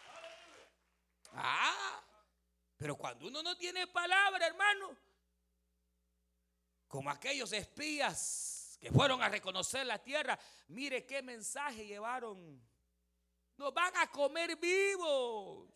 Ah, 1.34 2.02
pero 2.78 2.96
cuando 2.96 3.28
uno 3.28 3.44
no 3.44 3.56
tiene 3.58 3.86
palabra, 3.86 4.48
hermano, 4.48 4.98
como 6.88 7.12
aquellos 7.12 7.54
espías 7.54 8.80
que 8.82 8.90
fueron 8.90 9.22
a 9.22 9.30
reconocer 9.30 9.86
la 9.86 10.00
tierra, 10.00 10.40
mire 10.70 11.06
qué 11.06 11.22
mensaje 11.22 11.86
llevaron. 11.86 12.60
Nos 13.56 13.72
van 13.72 13.96
a 13.98 14.08
comer 14.08 14.56
vivos. 14.56 15.70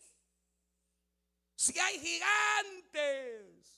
Si 1.54 1.78
hay 1.78 2.00
gigantes. 2.00 3.76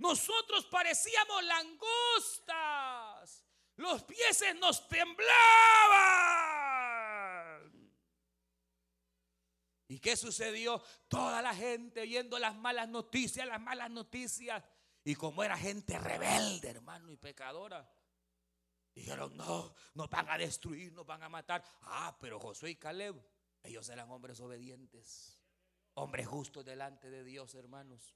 Nosotros 0.00 0.66
parecíamos 0.66 1.44
langostas. 1.44 3.46
Los 3.76 4.02
pies 4.04 4.42
nos 4.58 4.88
temblaban. 4.88 5.28
¿Y 9.88 9.98
qué 9.98 10.16
sucedió? 10.16 10.82
Toda 11.06 11.42
la 11.42 11.54
gente 11.54 12.00
oyendo 12.00 12.38
las 12.38 12.56
malas 12.56 12.88
noticias, 12.88 13.46
las 13.46 13.60
malas 13.60 13.90
noticias. 13.90 14.64
Y 15.04 15.14
como 15.14 15.44
era 15.44 15.58
gente 15.58 15.98
rebelde, 15.98 16.70
hermano, 16.70 17.12
y 17.12 17.18
pecadora, 17.18 17.86
dijeron, 18.94 19.36
no, 19.36 19.74
nos 19.94 20.08
van 20.08 20.30
a 20.30 20.38
destruir, 20.38 20.94
nos 20.94 21.04
van 21.04 21.22
a 21.22 21.28
matar. 21.28 21.62
Ah, 21.82 22.16
pero 22.18 22.40
Josué 22.40 22.70
y 22.70 22.76
Caleb, 22.76 23.22
ellos 23.62 23.86
eran 23.90 24.10
hombres 24.10 24.40
obedientes, 24.40 25.38
hombres 25.92 26.26
justos 26.26 26.64
delante 26.64 27.10
de 27.10 27.22
Dios, 27.22 27.54
hermanos. 27.54 28.14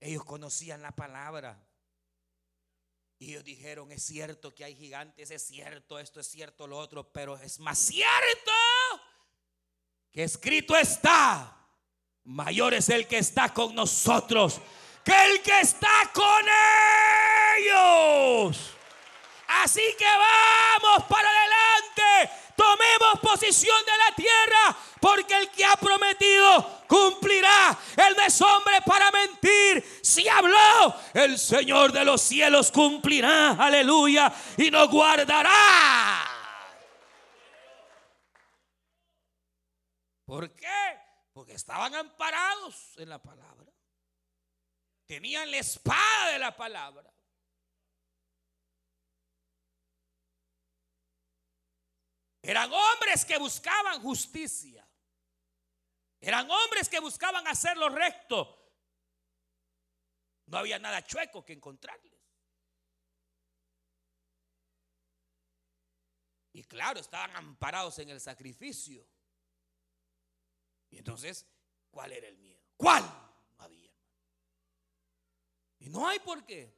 Ellos 0.00 0.24
conocían 0.24 0.82
la 0.82 0.92
palabra. 0.92 1.62
Y 3.18 3.30
ellos 3.30 3.44
dijeron, 3.44 3.90
es 3.92 4.02
cierto 4.02 4.54
que 4.54 4.64
hay 4.64 4.74
gigantes, 4.74 5.30
es 5.30 5.46
cierto, 5.46 5.98
esto 5.98 6.20
es 6.20 6.26
cierto, 6.26 6.66
lo 6.66 6.78
otro, 6.78 7.10
pero 7.12 7.36
es 7.38 7.58
más 7.60 7.78
cierto 7.78 8.52
que 10.12 10.22
escrito 10.22 10.76
está, 10.76 11.66
mayor 12.24 12.74
es 12.74 12.90
el 12.90 13.06
que 13.06 13.18
está 13.18 13.54
con 13.54 13.74
nosotros 13.74 14.60
que 15.06 15.12
el 15.12 15.40
que 15.40 15.60
está 15.60 16.10
con 16.12 16.44
ellos. 17.58 18.72
Así 19.46 19.82
que 19.96 20.04
vamos 20.04 21.04
para 21.04 21.28
adelante, 21.28 22.34
tomemos 22.56 23.20
posición 23.22 23.76
de 23.86 23.92
la 23.98 24.16
tierra, 24.16 24.76
porque 25.00 25.36
el 25.36 25.50
que 25.50 25.64
ha 25.64 25.76
prometido 25.76 26.84
cumplirá. 26.88 27.78
Él 27.96 28.14
no 28.16 28.22
es 28.24 28.40
hombre 28.40 28.80
para 28.84 29.10
mentir. 29.10 30.00
Si 30.02 30.28
habló, 30.28 30.94
el 31.14 31.38
Señor 31.38 31.92
de 31.92 32.04
los 32.04 32.22
cielos 32.22 32.70
cumplirá. 32.70 33.52
Aleluya. 33.52 34.32
Y 34.56 34.70
nos 34.70 34.88
guardará. 34.88 36.24
¿Por 40.24 40.50
qué? 40.54 40.98
Porque 41.32 41.52
estaban 41.52 41.94
amparados 41.94 42.92
en 42.96 43.08
la 43.08 43.22
palabra. 43.22 43.72
Tenían 45.06 45.50
la 45.50 45.58
espada 45.58 46.32
de 46.32 46.38
la 46.38 46.56
palabra. 46.56 47.12
Eran 52.42 52.72
hombres 52.72 53.24
que 53.24 53.38
buscaban 53.38 54.00
justicia. 54.00 54.85
Eran 56.20 56.50
hombres 56.50 56.88
que 56.88 57.00
buscaban 57.00 57.46
hacer 57.46 57.76
lo 57.76 57.88
recto. 57.88 58.62
No 60.46 60.58
había 60.58 60.78
nada 60.78 61.04
chueco 61.04 61.44
que 61.44 61.52
encontrarles. 61.52 62.12
Y 66.52 66.64
claro, 66.64 67.00
estaban 67.00 67.36
amparados 67.36 67.98
en 67.98 68.08
el 68.08 68.20
sacrificio. 68.20 69.06
Y 70.88 70.98
entonces, 70.98 71.46
¿cuál 71.90 72.12
era 72.12 72.28
el 72.28 72.38
miedo? 72.38 72.62
¿Cuál? 72.76 73.04
Había. 73.58 73.92
Y 75.80 75.90
no 75.90 76.08
hay 76.08 76.18
por 76.20 76.46
qué 76.46 76.74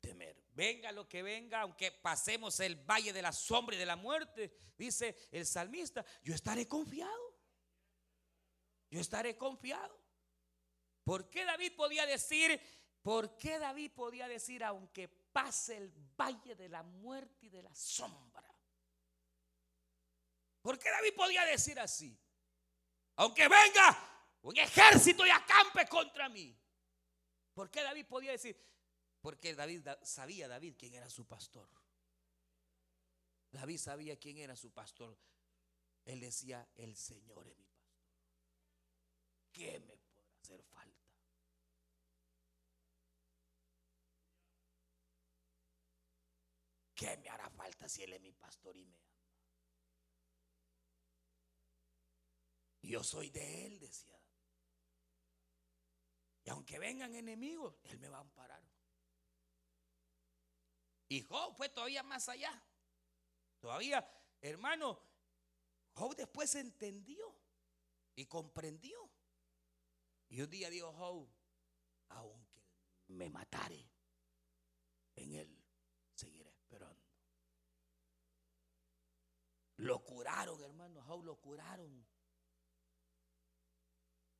temer. 0.00 0.42
Venga 0.54 0.90
lo 0.90 1.08
que 1.08 1.22
venga, 1.22 1.60
aunque 1.60 1.92
pasemos 1.92 2.58
el 2.60 2.76
valle 2.76 3.12
de 3.12 3.22
la 3.22 3.32
sombra 3.32 3.76
y 3.76 3.78
de 3.78 3.86
la 3.86 3.96
muerte, 3.96 4.52
dice 4.76 5.16
el 5.30 5.46
salmista, 5.46 6.04
yo 6.22 6.34
estaré 6.34 6.66
confiado. 6.66 7.31
Yo 8.92 9.00
estaré 9.00 9.36
confiado. 9.36 9.98
¿Por 11.02 11.28
qué 11.30 11.44
David 11.44 11.72
podía 11.74 12.06
decir, 12.06 12.60
por 13.02 13.36
qué 13.36 13.58
David 13.58 13.90
podía 13.92 14.28
decir, 14.28 14.62
aunque 14.62 15.08
pase 15.32 15.78
el 15.78 15.92
valle 16.16 16.54
de 16.54 16.68
la 16.68 16.82
muerte 16.82 17.46
y 17.46 17.48
de 17.48 17.62
la 17.62 17.74
sombra. 17.74 18.44
¿Por 20.60 20.78
qué 20.78 20.90
David 20.90 21.14
podía 21.16 21.44
decir 21.44 21.80
así? 21.80 22.16
Aunque 23.16 23.48
venga 23.48 24.36
un 24.42 24.56
ejército 24.56 25.26
y 25.26 25.30
acampe 25.30 25.86
contra 25.88 26.28
mí. 26.28 26.56
¿Por 27.54 27.70
qué 27.70 27.82
David 27.82 28.06
podía 28.06 28.30
decir? 28.32 28.56
Porque 29.20 29.54
David 29.54 29.86
sabía 30.02 30.48
David 30.48 30.74
quién 30.78 30.94
era 30.94 31.08
su 31.08 31.26
pastor. 31.26 31.68
David 33.50 33.78
sabía 33.78 34.18
quién 34.18 34.38
era 34.38 34.54
su 34.54 34.70
pastor. 34.70 35.18
Él 36.04 36.20
decía, 36.20 36.68
el 36.76 36.96
Señor 36.96 37.46
es 37.48 37.58
mi. 37.58 37.71
¿Qué 39.52 39.78
me 39.80 39.96
podrá 39.96 40.34
hacer 40.40 40.62
falta? 40.62 41.12
¿Qué 46.94 47.16
me 47.18 47.28
hará 47.28 47.50
falta 47.50 47.88
si 47.88 48.02
Él 48.02 48.14
es 48.14 48.20
mi 48.20 48.32
pastor 48.32 48.76
y 48.76 48.84
me 48.86 48.96
ama? 48.96 49.12
Yo 52.82 53.04
soy 53.04 53.30
de 53.30 53.66
Él, 53.66 53.78
decía. 53.78 54.18
Y 56.44 56.50
aunque 56.50 56.78
vengan 56.78 57.14
enemigos, 57.14 57.76
Él 57.84 57.98
me 57.98 58.08
va 58.08 58.18
a 58.18 58.22
amparar. 58.22 58.62
Y 61.08 61.20
Job 61.22 61.54
fue 61.56 61.68
todavía 61.68 62.02
más 62.02 62.28
allá. 62.28 62.60
Todavía, 63.60 64.04
hermano, 64.40 64.98
Job 65.92 66.16
después 66.16 66.54
entendió 66.54 67.38
y 68.16 68.26
comprendió. 68.26 68.98
Y 70.32 70.40
un 70.40 70.48
día 70.48 70.70
dijo 70.70 70.90
Job, 70.94 71.28
aunque 72.08 72.64
me 73.08 73.28
matare, 73.28 73.86
en 75.14 75.34
él 75.34 75.62
seguiré 76.14 76.48
esperando. 76.48 77.06
Lo 79.76 80.02
curaron, 80.02 80.58
hermano, 80.62 81.02
Job 81.02 81.22
lo 81.24 81.36
curaron. 81.36 82.06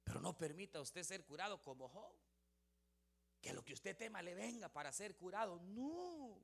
Pero 0.02 0.22
no 0.22 0.34
permita 0.38 0.80
usted 0.80 1.02
ser 1.02 1.26
curado 1.26 1.62
como 1.62 1.90
Job. 1.90 2.16
Que 3.42 3.52
lo 3.52 3.62
que 3.62 3.74
usted 3.74 3.94
tema 3.94 4.22
le 4.22 4.34
venga 4.34 4.70
para 4.70 4.92
ser 4.92 5.14
curado. 5.14 5.60
No. 5.60 6.42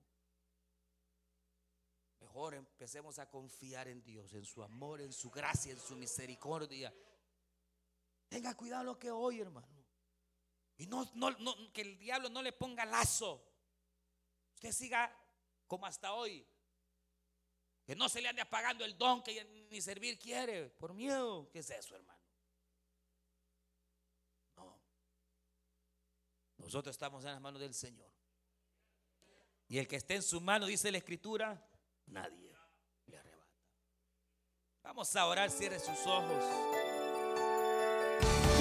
Mejor 2.20 2.52
empecemos 2.52 3.18
a 3.18 3.30
confiar 3.30 3.88
en 3.88 4.02
Dios, 4.02 4.34
en 4.34 4.44
su 4.44 4.62
amor, 4.62 5.00
en 5.00 5.14
su 5.14 5.30
gracia, 5.30 5.72
en 5.72 5.80
su 5.80 5.96
misericordia. 5.96 6.92
Tenga 8.28 8.54
cuidado 8.54 8.84
lo 8.84 8.98
que 8.98 9.10
hoy, 9.10 9.40
hermano. 9.40 9.78
Y 10.76 10.86
no, 10.86 11.10
que 11.72 11.80
el 11.80 11.98
diablo 11.98 12.28
no 12.28 12.42
le 12.42 12.52
ponga 12.52 12.84
lazo. 12.84 13.44
Usted 14.54 14.72
siga 14.72 15.12
como 15.66 15.86
hasta 15.86 16.12
hoy. 16.12 16.46
Que 17.84 17.96
no 17.96 18.08
se 18.08 18.20
le 18.20 18.28
ande 18.28 18.42
apagando 18.42 18.84
el 18.84 18.96
don 18.96 19.22
que 19.22 19.44
ni 19.70 19.80
servir 19.80 20.18
quiere 20.18 20.68
por 20.68 20.94
miedo. 20.94 21.48
¿Qué 21.50 21.60
es 21.60 21.70
eso, 21.70 21.96
hermano? 21.96 22.20
No. 24.56 24.80
Nosotros 26.58 26.94
estamos 26.94 27.24
en 27.24 27.32
las 27.32 27.40
manos 27.40 27.60
del 27.60 27.74
Señor. 27.74 28.12
Y 29.68 29.78
el 29.78 29.88
que 29.88 29.96
esté 29.96 30.14
en 30.14 30.22
su 30.22 30.40
mano, 30.40 30.66
dice 30.66 30.92
la 30.92 30.98
Escritura, 30.98 31.66
nadie 32.06 32.56
le 33.06 33.18
arrebata. 33.18 33.52
Vamos 34.82 35.14
a 35.16 35.26
orar, 35.26 35.50
cierre 35.50 35.78
sus 35.78 36.06
ojos. 36.06 36.87